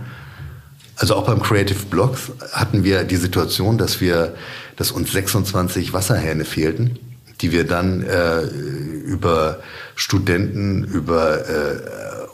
Also 0.97 1.17
auch 1.17 1.27
beim 1.27 1.43
Creative 1.43 1.87
Blocks 1.87 2.31
hatten 2.53 2.85
wir 2.85 3.05
die 3.05 3.17
Situation, 3.17 3.79
dass 3.79 4.01
wir, 4.01 4.35
dass 4.77 4.93
uns 4.93 5.13
26 5.13 5.93
Wasserhähne 5.93 6.45
fehlten, 6.45 6.99
die 7.41 7.51
wir 7.51 7.67
dann 7.67 8.03
äh, 8.03 8.43
über 8.43 9.61
Studenten, 9.97 10.85
über 10.85 11.49
äh, 11.49 11.81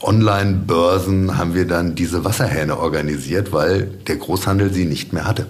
Online-Börsen 0.03 1.39
haben 1.39 1.55
wir 1.55 1.67
dann 1.67 1.95
diese 1.95 2.25
Wasserhähne 2.25 2.79
organisiert, 2.79 3.53
weil 3.53 3.87
der 4.07 4.17
Großhandel 4.17 4.73
sie 4.73 4.85
nicht 4.85 5.13
mehr 5.13 5.25
hatte. 5.25 5.47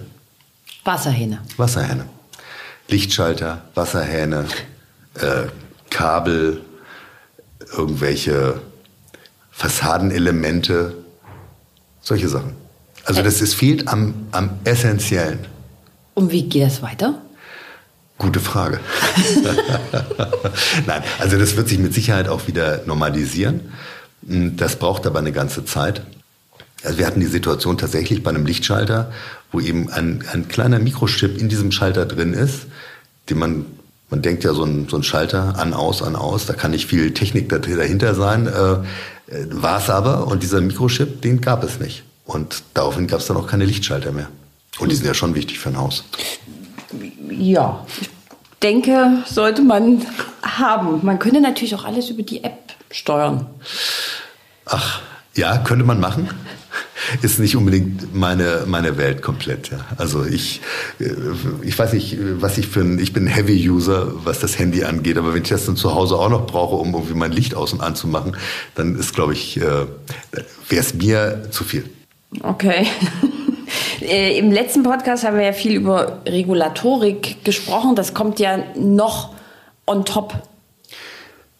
Wasserhähne. 0.85 1.41
Wasserhähne. 1.57 2.05
Lichtschalter, 2.87 3.63
Wasserhähne, 3.75 4.45
äh, 5.15 5.47
Kabel, 5.89 6.61
irgendwelche 7.75 8.61
Fassadenelemente, 9.59 10.95
solche 11.99 12.29
Sachen. 12.29 12.53
Also 13.03 13.21
das 13.21 13.41
ist, 13.41 13.55
fehlt 13.55 13.89
am, 13.89 14.13
am 14.31 14.51
essentiellen. 14.63 15.39
Und 16.13 16.31
wie 16.31 16.43
geht 16.43 16.63
das 16.63 16.81
weiter? 16.81 17.21
Gute 18.17 18.39
Frage. 18.39 18.79
Nein, 20.87 21.03
also 21.19 21.37
das 21.37 21.57
wird 21.57 21.67
sich 21.67 21.77
mit 21.77 21.93
Sicherheit 21.93 22.29
auch 22.29 22.47
wieder 22.47 22.83
normalisieren. 22.85 23.73
Das 24.21 24.77
braucht 24.77 25.05
aber 25.05 25.19
eine 25.19 25.33
ganze 25.33 25.65
Zeit. 25.65 26.03
Also 26.85 26.97
wir 26.97 27.05
hatten 27.05 27.19
die 27.19 27.25
Situation 27.25 27.77
tatsächlich 27.77 28.23
bei 28.23 28.29
einem 28.29 28.45
Lichtschalter, 28.45 29.11
wo 29.51 29.59
eben 29.59 29.89
ein, 29.89 30.23
ein 30.31 30.47
kleiner 30.47 30.79
Mikrochip 30.79 31.37
in 31.37 31.49
diesem 31.49 31.73
Schalter 31.73 32.05
drin 32.05 32.33
ist, 32.33 32.67
den 33.29 33.39
man, 33.39 33.65
man 34.09 34.21
denkt 34.21 34.45
ja 34.45 34.53
so 34.53 34.63
ein, 34.63 34.87
so 34.87 34.95
ein 34.95 35.03
Schalter 35.03 35.59
an, 35.59 35.73
aus, 35.73 36.01
an, 36.01 36.15
aus, 36.15 36.45
da 36.45 36.53
kann 36.53 36.71
nicht 36.71 36.87
viel 36.87 37.13
Technik 37.13 37.49
dahinter 37.49 38.15
sein, 38.15 38.47
äh, 38.47 38.51
äh 38.71 38.77
war 39.51 39.79
es 39.79 39.89
aber 39.89 40.27
und 40.27 40.43
dieser 40.43 40.61
Mikrochip, 40.61 41.21
den 41.21 41.41
gab 41.41 41.63
es 41.63 41.79
nicht. 41.79 42.03
Und 42.25 42.63
daraufhin 42.73 43.07
gab 43.07 43.19
es 43.19 43.27
dann 43.27 43.37
auch 43.37 43.47
keine 43.47 43.65
Lichtschalter 43.65 44.11
mehr. 44.11 44.29
Und 44.79 44.91
die 44.91 44.95
sind 44.95 45.05
ja 45.05 45.13
schon 45.13 45.35
wichtig 45.35 45.59
für 45.59 45.69
ein 45.69 45.77
Haus. 45.77 46.03
Ja, 47.29 47.85
ich 48.01 48.09
denke, 48.61 49.23
sollte 49.25 49.61
man 49.61 50.05
haben. 50.41 50.99
Man 51.03 51.19
könnte 51.19 51.41
natürlich 51.41 51.75
auch 51.75 51.85
alles 51.85 52.09
über 52.09 52.23
die 52.23 52.43
App 52.43 52.73
steuern. 52.91 53.47
Ach, 54.65 55.01
ja, 55.35 55.57
könnte 55.57 55.85
man 55.85 55.99
machen 55.99 56.29
ist 57.21 57.39
nicht 57.39 57.55
unbedingt 57.55 58.15
meine, 58.15 58.63
meine 58.65 58.97
Welt 58.97 59.21
komplett. 59.21 59.69
Ja. 59.69 59.79
Also 59.97 60.25
ich, 60.25 60.61
äh, 60.99 61.05
ich 61.61 61.77
weiß 61.77 61.93
nicht, 61.93 62.17
was 62.39 62.57
ich 62.57 62.67
für 62.67 62.81
ein, 62.81 62.99
ich 62.99 63.13
bin 63.13 63.25
ein 63.25 63.27
Heavy-User, 63.27 64.25
was 64.25 64.39
das 64.39 64.59
Handy 64.59 64.83
angeht, 64.83 65.17
aber 65.17 65.33
wenn 65.33 65.43
ich 65.43 65.49
das 65.49 65.65
dann 65.65 65.75
zu 65.75 65.95
Hause 65.95 66.17
auch 66.17 66.29
noch 66.29 66.45
brauche, 66.45 66.75
um 66.75 66.93
irgendwie 66.93 67.15
mein 67.15 67.31
Licht 67.31 67.55
aus 67.55 67.73
und 67.73 67.81
anzumachen, 67.81 68.35
dann 68.75 68.95
ist, 68.95 69.13
glaube 69.13 69.33
ich, 69.33 69.57
äh, 69.57 69.61
wäre 69.61 70.81
es 70.81 70.93
mir 70.93 71.47
zu 71.51 71.63
viel. 71.63 71.85
Okay. 72.41 72.87
Äh, 74.01 74.37
Im 74.37 74.51
letzten 74.51 74.81
Podcast 74.83 75.25
haben 75.25 75.37
wir 75.37 75.43
ja 75.43 75.53
viel 75.53 75.75
über 75.75 76.21
Regulatorik 76.25 77.43
gesprochen. 77.43 77.95
Das 77.95 78.13
kommt 78.13 78.39
ja 78.39 78.63
noch 78.75 79.33
on 79.85 80.05
top. 80.05 80.33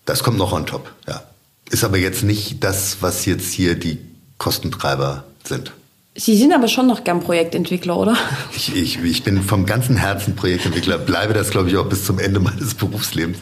Das 0.05 0.23
kommt 0.23 0.37
noch 0.37 0.53
on 0.53 0.65
top, 0.65 0.91
ja. 1.07 1.21
Ist 1.69 1.83
aber 1.83 1.97
jetzt 1.97 2.23
nicht 2.23 2.63
das, 2.63 2.97
was 3.01 3.25
jetzt 3.25 3.53
hier 3.53 3.75
die 3.75 3.99
Kostentreiber 4.39 5.25
sind. 5.43 5.71
Sie 6.15 6.35
sind 6.35 6.51
aber 6.53 6.67
schon 6.67 6.87
noch 6.87 7.03
gern 7.03 7.21
Projektentwickler, 7.21 7.95
oder? 7.95 8.17
Ich, 8.53 8.75
ich, 8.75 9.01
ich 9.01 9.23
bin 9.23 9.41
vom 9.41 9.65
ganzen 9.65 9.95
Herzen 9.95 10.35
Projektentwickler, 10.35 10.97
bleibe 10.97 11.33
das, 11.33 11.49
glaube 11.49 11.69
ich, 11.69 11.77
auch 11.77 11.87
bis 11.87 12.03
zum 12.03 12.19
Ende 12.19 12.39
meines 12.39 12.73
Berufslebens. 12.75 13.37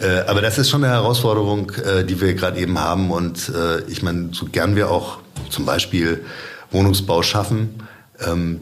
äh, 0.00 0.20
aber 0.26 0.40
das 0.40 0.56
ist 0.58 0.70
schon 0.70 0.84
eine 0.84 0.92
Herausforderung, 0.92 1.70
äh, 1.72 2.04
die 2.04 2.20
wir 2.20 2.32
gerade 2.34 2.60
eben 2.60 2.78
haben. 2.78 3.10
Und 3.10 3.50
äh, 3.50 3.82
ich 3.90 4.02
meine, 4.02 4.30
so 4.32 4.46
gern 4.46 4.74
wir 4.74 4.90
auch 4.90 5.18
zum 5.50 5.66
Beispiel 5.66 6.24
Wohnungsbau 6.70 7.22
schaffen, 7.22 7.82
ähm, 8.26 8.60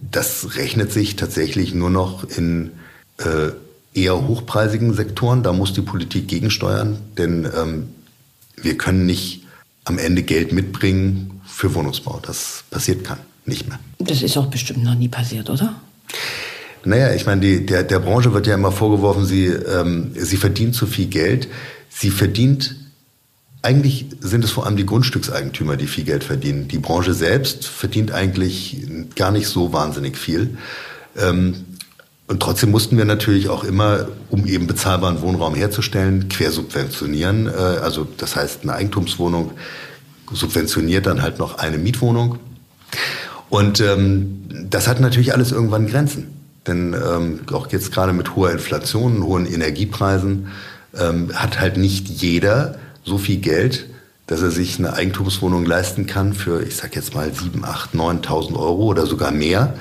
das 0.00 0.56
rechnet 0.56 0.92
sich 0.92 1.16
tatsächlich 1.16 1.74
nur 1.74 1.90
noch 1.90 2.24
in 2.24 2.70
äh, 3.18 3.50
eher 3.92 4.28
hochpreisigen 4.28 4.94
Sektoren. 4.94 5.42
Da 5.42 5.52
muss 5.52 5.72
die 5.72 5.82
Politik 5.82 6.28
gegensteuern, 6.28 6.98
denn 7.18 7.44
ähm, 7.44 7.88
wir 8.56 8.78
können 8.78 9.04
nicht 9.06 9.44
am 9.88 9.98
Ende 9.98 10.22
Geld 10.22 10.52
mitbringen 10.52 11.40
für 11.46 11.74
Wohnungsbau. 11.74 12.20
Das 12.22 12.64
passiert 12.70 13.04
kann 13.04 13.18
nicht 13.48 13.68
mehr. 13.68 13.78
Das 13.98 14.22
ist 14.22 14.36
auch 14.36 14.46
bestimmt 14.46 14.84
noch 14.84 14.94
nie 14.94 15.08
passiert, 15.08 15.50
oder? 15.50 15.74
Naja, 16.84 17.12
ich 17.14 17.26
meine, 17.26 17.40
die, 17.40 17.66
der, 17.66 17.82
der 17.82 17.98
Branche 17.98 18.32
wird 18.32 18.46
ja 18.46 18.54
immer 18.54 18.70
vorgeworfen, 18.72 19.24
sie, 19.24 19.46
ähm, 19.46 20.12
sie 20.14 20.36
verdient 20.36 20.74
zu 20.74 20.86
viel 20.86 21.06
Geld. 21.06 21.48
Sie 21.88 22.10
verdient, 22.10 22.76
eigentlich 23.62 24.06
sind 24.20 24.44
es 24.44 24.52
vor 24.52 24.66
allem 24.66 24.76
die 24.76 24.86
Grundstückseigentümer, 24.86 25.76
die 25.76 25.86
viel 25.86 26.04
Geld 26.04 26.22
verdienen. 26.22 26.68
Die 26.68 26.78
Branche 26.78 27.14
selbst 27.14 27.66
verdient 27.66 28.12
eigentlich 28.12 28.86
gar 29.16 29.32
nicht 29.32 29.48
so 29.48 29.72
wahnsinnig 29.72 30.16
viel. 30.16 30.56
Ähm, 31.16 31.64
und 32.28 32.40
trotzdem 32.40 32.70
mussten 32.70 32.98
wir 32.98 33.06
natürlich 33.06 33.48
auch 33.48 33.64
immer, 33.64 34.08
um 34.28 34.46
eben 34.46 34.66
bezahlbaren 34.66 35.22
Wohnraum 35.22 35.54
herzustellen, 35.54 36.28
quersubventionieren. 36.28 37.46
Äh, 37.46 37.50
also 37.50 38.06
das 38.16 38.36
heißt, 38.36 38.62
eine 38.62 38.74
Eigentumswohnung 38.74 39.52
subventioniert 40.30 41.06
dann 41.06 41.22
halt 41.22 41.38
noch 41.38 41.56
eine 41.56 41.78
Mietwohnung. 41.78 42.38
Und 43.48 43.80
ähm, 43.80 44.44
das 44.68 44.88
hat 44.88 45.00
natürlich 45.00 45.32
alles 45.32 45.52
irgendwann 45.52 45.86
Grenzen. 45.86 46.28
Denn 46.66 46.94
ähm, 46.94 47.40
auch 47.50 47.72
jetzt 47.72 47.92
gerade 47.92 48.12
mit 48.12 48.36
hoher 48.36 48.50
Inflation, 48.50 49.22
hohen 49.22 49.46
Energiepreisen 49.46 50.48
ähm, 50.98 51.30
hat 51.32 51.58
halt 51.58 51.78
nicht 51.78 52.08
jeder 52.10 52.78
so 53.04 53.16
viel 53.16 53.38
Geld, 53.38 53.86
dass 54.26 54.42
er 54.42 54.50
sich 54.50 54.78
eine 54.78 54.92
Eigentumswohnung 54.92 55.64
leisten 55.64 56.04
kann 56.04 56.34
für, 56.34 56.62
ich 56.62 56.76
sag 56.76 56.94
jetzt 56.94 57.14
mal, 57.14 57.32
7, 57.32 57.64
8, 57.64 57.94
9.000 57.94 58.54
Euro 58.54 58.84
oder 58.84 59.06
sogar 59.06 59.30
mehr. 59.30 59.72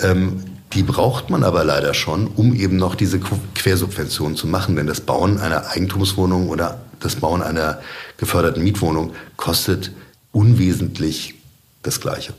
Ähm, 0.00 0.42
die 0.76 0.82
braucht 0.82 1.30
man 1.30 1.42
aber 1.42 1.64
leider 1.64 1.94
schon, 1.94 2.26
um 2.26 2.54
eben 2.54 2.76
noch 2.76 2.94
diese 2.94 3.18
Quersubvention 3.18 4.36
zu 4.36 4.46
machen. 4.46 4.76
Denn 4.76 4.86
das 4.86 5.00
Bauen 5.00 5.38
einer 5.38 5.70
Eigentumswohnung 5.70 6.50
oder 6.50 6.78
das 7.00 7.16
Bauen 7.16 7.42
einer 7.42 7.80
geförderten 8.18 8.62
Mietwohnung 8.62 9.14
kostet 9.38 9.90
unwesentlich 10.32 11.34
das 11.82 11.98
Gleiche. 12.00 12.34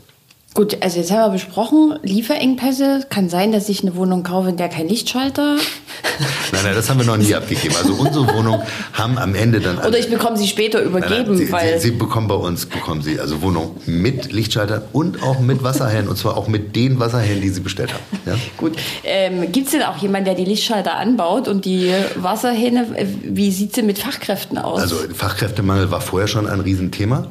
Gut, 0.54 0.78
also 0.80 0.98
jetzt 0.98 1.12
haben 1.12 1.20
wir 1.20 1.30
besprochen, 1.30 1.98
Lieferengpässe. 2.02 3.06
Kann 3.10 3.28
sein, 3.28 3.52
dass 3.52 3.68
ich 3.68 3.82
eine 3.82 3.94
Wohnung 3.94 4.22
kaufe, 4.22 4.48
in 4.48 4.56
der 4.56 4.68
kein 4.68 4.88
Lichtschalter. 4.88 5.56
Nein, 6.52 6.62
nein, 6.64 6.74
das 6.74 6.88
haben 6.88 6.98
wir 6.98 7.06
noch 7.06 7.16
nie 7.16 7.34
abgegeben. 7.34 7.74
Also 7.76 7.92
unsere 7.92 8.26
Wohnungen 8.34 8.62
haben 8.92 9.18
am 9.18 9.34
Ende 9.34 9.60
dann. 9.60 9.78
Oder 9.78 9.98
ich 9.98 10.08
bekomme 10.08 10.36
sie 10.36 10.48
später 10.48 10.80
übergeben, 10.80 11.14
nein, 11.14 11.26
nein, 11.28 11.36
sie, 11.36 11.52
weil. 11.52 11.80
Sie, 11.80 11.90
sie, 11.90 11.94
bekommen 11.94 12.26
bei 12.26 12.34
uns, 12.34 12.66
bekommen 12.66 13.02
Sie 13.02 13.20
also 13.20 13.42
Wohnung 13.42 13.76
mit 13.86 14.32
Lichtschalter 14.32 14.88
und 14.92 15.22
auch 15.22 15.38
mit 15.40 15.62
Wasserhähnen. 15.62 16.08
Und 16.08 16.16
zwar 16.16 16.36
auch 16.36 16.48
mit 16.48 16.74
den 16.74 16.98
Wasserhähnen, 16.98 17.42
die 17.42 17.50
Sie 17.50 17.60
bestellt 17.60 17.92
haben. 17.92 18.02
Ja? 18.26 18.34
Gut. 18.56 18.76
Ähm, 19.04 19.52
Gibt 19.52 19.66
es 19.66 19.72
denn 19.72 19.82
auch 19.82 19.98
jemanden, 19.98 20.26
der 20.26 20.34
die 20.34 20.44
Lichtschalter 20.44 20.96
anbaut 20.96 21.46
und 21.46 21.64
die 21.64 21.92
Wasserhähne? 22.16 22.86
Wie 23.22 23.50
sieht 23.52 23.70
es 23.70 23.74
denn 23.74 23.86
mit 23.86 23.98
Fachkräften 23.98 24.58
aus? 24.58 24.80
Also 24.80 24.96
Fachkräftemangel 25.14 25.90
war 25.90 26.00
vorher 26.00 26.26
schon 26.26 26.48
ein 26.48 26.60
Riesenthema. 26.60 27.28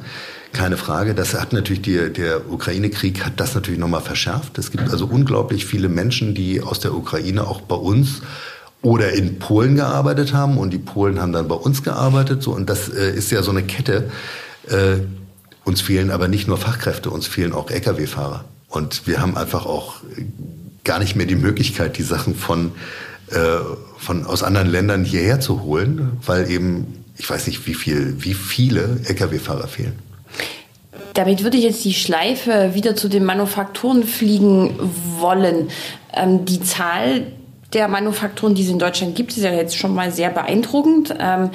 Keine 0.54 0.78
Frage. 0.78 1.14
Das 1.14 1.34
hat 1.34 1.54
natürlich 1.54 1.82
die, 1.82 2.12
der 2.12 2.50
Ukraine-Krieg 2.50 3.26
hat 3.26 3.40
das 3.40 3.54
natürlich 3.54 3.80
nochmal 3.80 4.02
verschärft. 4.02 4.58
Es 4.58 4.72
gibt 4.72 4.90
also 4.90 5.06
unglaublich 5.06 5.66
viele 5.66 5.90
Menschen, 5.90 6.34
die 6.34 6.62
aus 6.62 6.80
der 6.80 6.94
Ukraine 6.94 7.46
auch 7.46 7.62
bei 7.62 7.76
uns 7.76 8.22
oder 8.82 9.14
in 9.14 9.40
Polen 9.40 9.76
gearbeitet 9.76 10.34
haben 10.34 10.58
und 10.58 10.72
die 10.72 10.78
Polen 10.78 11.20
haben 11.20 11.34
dann 11.34 11.48
bei 11.48 11.56
uns 11.56 11.84
gearbeitet. 11.84 12.44
So, 12.44 12.52
und 12.54 12.70
das 12.70 12.90
äh, 12.90 13.12
ist 13.12 13.32
ja 13.32 13.44
so 13.44 13.52
eine 13.52 13.64
Kette. 13.64 14.10
Äh, 14.70 14.98
uns 15.64 15.82
fehlen 15.82 16.12
aber 16.12 16.28
nicht 16.28 16.48
nur 16.48 16.58
Fachkräfte, 16.58 17.10
uns 17.10 17.28
fehlen 17.28 17.54
auch 17.54 17.70
Lkw-Fahrer. 17.70 18.46
Und 18.70 19.08
wir 19.08 19.22
haben 19.22 19.36
einfach 19.36 19.66
auch 19.66 19.96
gar 20.84 21.00
nicht 21.00 21.16
mehr 21.16 21.26
die 21.26 21.36
Möglichkeit, 21.36 21.98
die 21.98 22.04
Sachen 22.04 22.36
von, 22.36 22.72
äh, 23.32 23.58
von 23.98 24.26
aus 24.26 24.44
anderen 24.44 24.70
Ländern 24.70 25.04
hierher 25.04 25.40
zu 25.40 25.64
holen, 25.64 26.18
weil 26.26 26.50
eben, 26.50 27.04
ich 27.18 27.30
weiß 27.30 27.48
nicht, 27.48 27.68
wie 27.68 27.74
viel, 27.74 28.16
wie 28.20 28.34
viele 28.34 29.00
Lkw-Fahrer 29.06 29.68
fehlen. 29.68 30.07
Damit 31.18 31.44
würde 31.44 31.58
ich 31.58 31.64
jetzt 31.64 31.84
die 31.84 31.96
Schleife 31.96 32.76
wieder 32.76 32.96
zu 32.96 33.10
den 33.10 33.26
Manufakturen 33.26 34.04
fliegen 34.04 34.76
wollen. 35.18 35.70
Ähm, 36.14 36.46
die 36.46 36.62
Zahl 36.62 37.32
der 37.74 37.88
Manufakturen, 37.88 38.54
die 38.54 38.62
es 38.62 38.70
in 38.70 38.78
Deutschland 38.78 39.16
gibt, 39.16 39.36
ist 39.36 39.42
ja 39.42 39.52
jetzt 39.52 39.76
schon 39.76 39.96
mal 39.96 40.12
sehr 40.12 40.30
beeindruckend. 40.30 41.16
Ähm, 41.20 41.50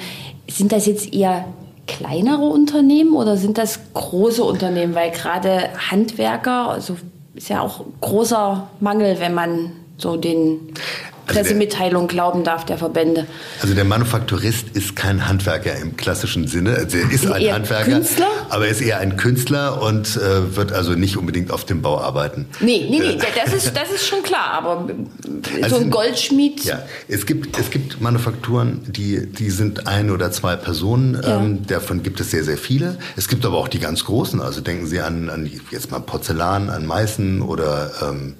sind 0.49 0.73
das 0.73 0.85
jetzt 0.85 1.13
eher 1.13 1.45
kleinere 1.87 2.43
Unternehmen 2.43 3.15
oder 3.15 3.37
sind 3.37 3.57
das 3.57 3.79
große 3.93 4.43
Unternehmen? 4.43 4.95
Weil 4.95 5.11
gerade 5.11 5.69
Handwerker, 5.89 6.67
also 6.67 6.97
ist 7.33 7.47
ja 7.47 7.61
auch 7.61 7.85
großer 8.01 8.67
Mangel, 8.81 9.21
wenn 9.21 9.33
man 9.33 9.71
so 9.97 10.17
den 10.17 10.73
Pressemitteilung 11.25 12.07
glauben 12.07 12.43
darf 12.43 12.65
der 12.65 12.77
Verbände. 12.77 13.27
Also 13.61 13.73
der 13.73 13.85
Manufakturist 13.85 14.69
ist 14.73 14.95
kein 14.95 15.27
Handwerker 15.27 15.75
im 15.77 15.95
klassischen 15.95 16.47
Sinne. 16.47 16.75
Also 16.75 16.97
er 16.97 17.05
ist, 17.05 17.23
ist 17.23 17.31
ein 17.31 17.53
Handwerker, 17.53 17.91
Künstler? 17.91 18.27
aber 18.49 18.65
er 18.65 18.71
ist 18.71 18.81
eher 18.81 18.99
ein 18.99 19.17
Künstler 19.17 19.81
und 19.81 20.17
äh, 20.17 20.55
wird 20.55 20.71
also 20.71 20.93
nicht 20.93 21.17
unbedingt 21.17 21.51
auf 21.51 21.65
dem 21.65 21.81
Bau 21.81 21.99
arbeiten. 21.99 22.47
Nee, 22.59 22.87
nee, 22.89 22.99
nee, 22.99 23.17
das 23.35 23.53
ist, 23.53 23.75
das 23.75 23.91
ist 23.91 24.05
schon 24.05 24.21
klar, 24.23 24.51
aber 24.51 24.87
also, 25.61 25.77
so 25.77 25.81
ein 25.81 25.89
Goldschmied. 25.89 26.65
Ja, 26.65 26.83
es 27.07 27.25
gibt, 27.25 27.57
es 27.57 27.69
gibt 27.69 28.01
Manufakturen, 28.01 28.81
die, 28.87 29.25
die 29.25 29.49
sind 29.49 29.87
ein 29.87 30.11
oder 30.11 30.31
zwei 30.31 30.55
Personen. 30.55 31.19
Ja. 31.21 31.37
Ähm, 31.37 31.65
davon 31.67 32.03
gibt 32.03 32.19
es 32.19 32.31
sehr, 32.31 32.43
sehr 32.43 32.57
viele. 32.57 32.97
Es 33.15 33.27
gibt 33.27 33.45
aber 33.45 33.57
auch 33.57 33.67
die 33.67 33.79
ganz 33.79 34.05
großen. 34.05 34.41
Also 34.41 34.61
denken 34.61 34.87
Sie 34.87 34.99
an, 34.99 35.29
an 35.29 35.49
jetzt 35.71 35.91
mal 35.91 35.99
Porzellan, 35.99 36.69
an 36.69 36.85
Meißen 36.85 37.41
oder 37.41 37.91
ähm, 38.01 38.35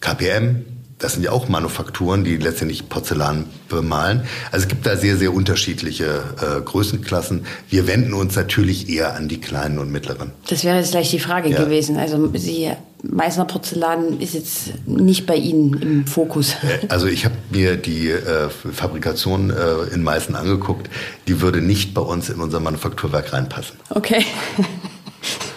KPM 0.00 0.64
das 0.98 1.12
sind 1.12 1.22
ja 1.22 1.30
auch 1.30 1.48
Manufakturen, 1.48 2.24
die 2.24 2.36
letztendlich 2.38 2.88
Porzellan 2.88 3.44
bemalen. 3.68 4.22
Also 4.50 4.64
es 4.64 4.68
gibt 4.68 4.86
da 4.86 4.96
sehr, 4.96 5.16
sehr 5.18 5.34
unterschiedliche 5.34 6.22
äh, 6.40 6.62
Größenklassen. 6.62 7.44
Wir 7.68 7.86
wenden 7.86 8.14
uns 8.14 8.34
natürlich 8.34 8.88
eher 8.88 9.14
an 9.14 9.28
die 9.28 9.38
kleinen 9.38 9.78
und 9.78 9.92
mittleren. 9.92 10.32
Das 10.48 10.64
wäre 10.64 10.78
jetzt 10.78 10.92
gleich 10.92 11.10
die 11.10 11.18
Frage 11.18 11.50
ja. 11.50 11.62
gewesen. 11.62 11.98
Also 11.98 12.30
Sie, 12.34 12.70
Meißner 13.02 13.44
Porzellan 13.44 14.20
ist 14.20 14.32
jetzt 14.32 14.86
nicht 14.86 15.26
bei 15.26 15.36
Ihnen 15.36 15.74
im 15.82 16.06
Fokus. 16.06 16.54
Äh, 16.54 16.86
also 16.88 17.06
ich 17.06 17.26
habe 17.26 17.34
mir 17.50 17.76
die 17.76 18.08
äh, 18.08 18.48
Fabrikation 18.48 19.50
äh, 19.50 19.94
in 19.94 20.02
Meißen 20.02 20.34
angeguckt. 20.34 20.88
Die 21.28 21.42
würde 21.42 21.60
nicht 21.60 21.92
bei 21.92 22.00
uns 22.00 22.30
in 22.30 22.40
unser 22.40 22.60
Manufakturwerk 22.60 23.34
reinpassen. 23.34 23.76
Okay. 23.90 24.24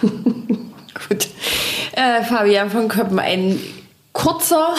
Gut. 0.02 1.28
Äh, 1.92 2.24
Fabian 2.24 2.70
von 2.70 2.88
Köppen, 2.88 3.18
ein 3.18 3.58
kurzer, 4.20 4.74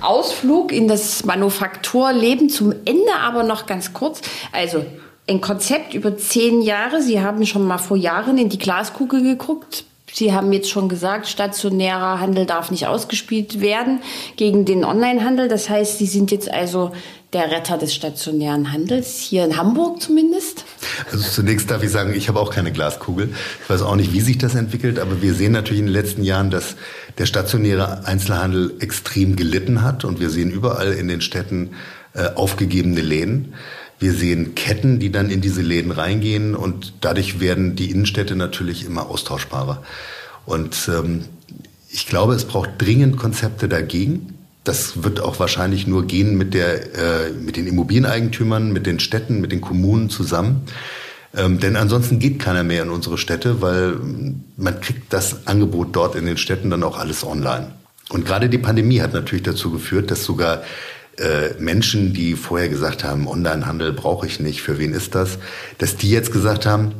Ausflug 0.00 0.72
in 0.72 0.88
das 0.88 1.24
Manufakturleben 1.24 2.48
zum 2.48 2.72
Ende 2.84 3.14
aber 3.20 3.44
noch 3.44 3.66
ganz 3.66 3.92
kurz. 3.92 4.20
Also 4.50 4.84
ein 5.28 5.40
Konzept 5.40 5.94
über 5.94 6.16
zehn 6.18 6.60
Jahre. 6.60 7.00
Sie 7.00 7.20
haben 7.20 7.46
schon 7.46 7.66
mal 7.66 7.78
vor 7.78 7.96
Jahren 7.96 8.36
in 8.36 8.48
die 8.48 8.58
Glaskugel 8.58 9.22
geguckt. 9.22 9.84
Sie 10.14 10.32
haben 10.32 10.52
jetzt 10.52 10.70
schon 10.70 10.88
gesagt, 10.88 11.26
stationärer 11.26 12.20
Handel 12.20 12.46
darf 12.46 12.70
nicht 12.70 12.86
ausgespielt 12.86 13.60
werden 13.60 14.00
gegen 14.36 14.64
den 14.64 14.84
Onlinehandel. 14.84 15.48
Das 15.48 15.68
heißt, 15.68 15.98
Sie 15.98 16.06
sind 16.06 16.30
jetzt 16.30 16.48
also 16.48 16.92
der 17.32 17.50
Retter 17.50 17.78
des 17.78 17.92
stationären 17.92 18.72
Handels, 18.72 19.18
hier 19.18 19.44
in 19.44 19.56
Hamburg 19.56 20.00
zumindest? 20.00 20.64
Also 21.10 21.28
zunächst 21.28 21.68
darf 21.68 21.82
ich 21.82 21.90
sagen, 21.90 22.14
ich 22.14 22.28
habe 22.28 22.38
auch 22.38 22.52
keine 22.52 22.70
Glaskugel. 22.70 23.34
Ich 23.64 23.68
weiß 23.68 23.82
auch 23.82 23.96
nicht, 23.96 24.12
wie 24.12 24.20
sich 24.20 24.38
das 24.38 24.54
entwickelt, 24.54 25.00
aber 25.00 25.20
wir 25.20 25.34
sehen 25.34 25.50
natürlich 25.50 25.80
in 25.80 25.86
den 25.86 25.92
letzten 25.92 26.22
Jahren, 26.22 26.50
dass 26.50 26.76
der 27.18 27.26
stationäre 27.26 28.06
Einzelhandel 28.06 28.74
extrem 28.78 29.34
gelitten 29.34 29.82
hat 29.82 30.04
und 30.04 30.20
wir 30.20 30.30
sehen 30.30 30.52
überall 30.52 30.92
in 30.92 31.08
den 31.08 31.22
Städten 31.22 31.70
äh, 32.14 32.28
aufgegebene 32.36 33.00
Läden. 33.00 33.54
Wir 33.98 34.12
sehen 34.12 34.54
Ketten, 34.54 34.98
die 34.98 35.10
dann 35.10 35.30
in 35.30 35.40
diese 35.40 35.62
Läden 35.62 35.90
reingehen 35.90 36.54
und 36.54 36.94
dadurch 37.00 37.40
werden 37.40 37.76
die 37.76 37.90
Innenstädte 37.90 38.36
natürlich 38.36 38.84
immer 38.84 39.08
austauschbarer. 39.08 39.82
Und 40.46 40.90
ähm, 40.92 41.24
ich 41.88 42.06
glaube, 42.06 42.34
es 42.34 42.44
braucht 42.44 42.70
dringend 42.78 43.16
Konzepte 43.16 43.68
dagegen. 43.68 44.38
Das 44.64 45.04
wird 45.04 45.20
auch 45.20 45.38
wahrscheinlich 45.38 45.86
nur 45.86 46.06
gehen 46.06 46.36
mit, 46.36 46.54
der, 46.54 46.94
äh, 46.94 47.30
mit 47.30 47.56
den 47.56 47.66
Immobilieneigentümern, 47.66 48.72
mit 48.72 48.86
den 48.86 48.98
Städten, 48.98 49.40
mit 49.40 49.52
den 49.52 49.60
Kommunen 49.60 50.10
zusammen. 50.10 50.62
Ähm, 51.36 51.60
denn 51.60 51.76
ansonsten 51.76 52.18
geht 52.18 52.38
keiner 52.38 52.64
mehr 52.64 52.82
in 52.82 52.90
unsere 52.90 53.18
Städte, 53.18 53.60
weil 53.60 53.98
man 54.56 54.80
kriegt 54.80 55.12
das 55.12 55.46
Angebot 55.46 55.94
dort 55.94 56.14
in 56.14 56.26
den 56.26 56.36
Städten 56.36 56.70
dann 56.70 56.82
auch 56.82 56.98
alles 56.98 57.24
online. 57.24 57.72
Und 58.10 58.26
gerade 58.26 58.48
die 58.48 58.58
Pandemie 58.58 59.00
hat 59.00 59.12
natürlich 59.12 59.44
dazu 59.44 59.70
geführt, 59.70 60.10
dass 60.10 60.24
sogar 60.24 60.62
äh, 61.18 61.54
Menschen, 61.58 62.12
die 62.12 62.34
vorher 62.34 62.68
gesagt 62.68 63.04
haben, 63.04 63.26
Onlinehandel 63.26 63.92
brauche 63.92 64.26
ich 64.26 64.40
nicht, 64.40 64.62
für 64.62 64.78
wen 64.78 64.92
ist 64.92 65.14
das, 65.14 65.38
dass 65.78 65.96
die 65.96 66.10
jetzt 66.10 66.32
gesagt 66.32 66.66
haben, 66.66 66.92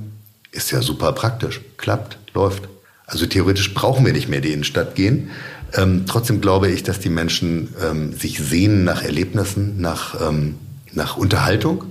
ist 0.53 0.71
ja 0.71 0.83
super 0.83 1.13
praktisch, 1.13 1.61
klappt, 1.77 2.19
läuft. 2.33 2.69
Also 3.07 3.27
theoretisch 3.27 3.75
brauchen 3.75 4.07
wir 4.07 4.13
nicht 4.13 4.29
mehr 4.29 4.41
die 4.41 4.53
Innenstadt 4.53 4.95
gehen, 4.95 5.31
ähm, 5.77 6.05
trotzdem 6.07 6.41
glaube 6.41 6.71
ich, 6.71 6.83
dass 6.83 7.01
die 7.01 7.11
Menschen 7.11 7.75
ähm, 7.83 8.13
sich 8.13 8.39
sehnen 8.39 8.85
nach 8.85 9.03
Erlebnissen, 9.03 9.81
nach, 9.81 10.21
ähm, 10.21 10.57
nach 10.93 11.17
Unterhaltung. 11.17 11.87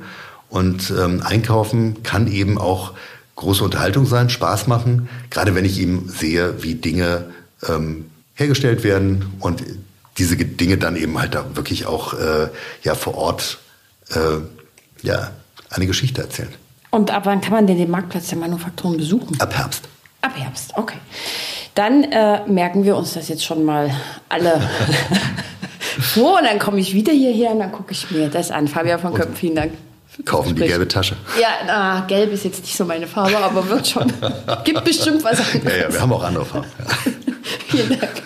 Und 0.49 0.93
ähm, 0.97 1.21
Einkaufen 1.23 2.03
kann 2.03 2.31
eben 2.31 2.57
auch 2.57 2.93
große 3.35 3.63
Unterhaltung 3.63 4.05
sein, 4.05 4.29
Spaß 4.29 4.67
machen, 4.67 5.09
gerade 5.29 5.55
wenn 5.55 5.65
ich 5.65 5.79
eben 5.79 6.07
sehe, 6.07 6.63
wie 6.63 6.75
Dinge 6.75 7.25
ähm, 7.67 8.05
hergestellt 8.35 8.83
werden 8.83 9.25
und 9.39 9.63
diese 10.17 10.35
Dinge 10.37 10.77
dann 10.77 10.95
eben 10.95 11.17
halt 11.19 11.35
da 11.35 11.55
wirklich 11.55 11.85
auch 11.85 12.13
äh, 12.13 12.49
ja 12.83 12.95
vor 12.95 13.15
Ort 13.15 13.59
äh, 14.11 14.17
ja 15.01 15.31
eine 15.69 15.87
Geschichte 15.87 16.21
erzählen. 16.21 16.53
Und 16.91 17.11
ab 17.11 17.23
wann 17.25 17.41
kann 17.41 17.53
man 17.53 17.65
denn 17.65 17.77
den 17.77 17.89
Marktplatz 17.89 18.27
der 18.27 18.37
Manufakturen 18.37 18.97
besuchen? 18.97 19.39
Ab 19.41 19.55
Herbst. 19.57 19.83
Ab 20.21 20.33
Herbst, 20.35 20.73
okay. 20.75 20.97
Dann 21.75 22.03
äh, 22.03 22.45
merken 22.47 22.83
wir 22.83 22.95
uns 22.95 23.13
das 23.13 23.29
jetzt 23.29 23.43
schon 23.43 23.65
mal 23.65 23.89
alle 24.29 24.61
vor 25.99 26.37
und 26.37 26.45
dann 26.45 26.59
komme 26.59 26.79
ich 26.79 26.93
wieder 26.93 27.11
hierher 27.11 27.51
und 27.51 27.59
dann 27.59 27.71
gucke 27.71 27.93
ich 27.93 28.11
mir 28.11 28.29
das 28.29 28.51
an. 28.51 28.67
Fabian 28.67 28.99
von 28.99 29.13
Köppen, 29.13 29.35
vielen 29.35 29.55
Dank. 29.55 29.73
Kaufen 30.25 30.55
die 30.55 30.61
gelbe 30.61 30.87
Tasche. 30.87 31.15
Ja, 31.41 31.47
na, 31.65 32.05
gelb 32.07 32.31
ist 32.31 32.43
jetzt 32.45 32.61
nicht 32.61 32.77
so 32.77 32.85
meine 32.85 33.07
Farbe, 33.07 33.35
aber 33.37 33.67
wird 33.67 33.87
schon. 33.87 34.13
Gibt 34.63 34.83
bestimmt 34.85 35.23
was 35.23 35.39
anderes. 35.39 35.75
Ja, 35.75 35.87
ja, 35.87 35.93
wir 35.93 35.99
haben 35.99 36.13
auch 36.13 36.23
andere 36.23 36.45
Farben. 36.45 36.67
Vielen 37.67 37.99
Dank. 37.99 38.21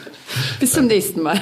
Bis 0.59 0.73
zum 0.73 0.87
nächsten 0.87 1.21
Mal. 1.21 1.41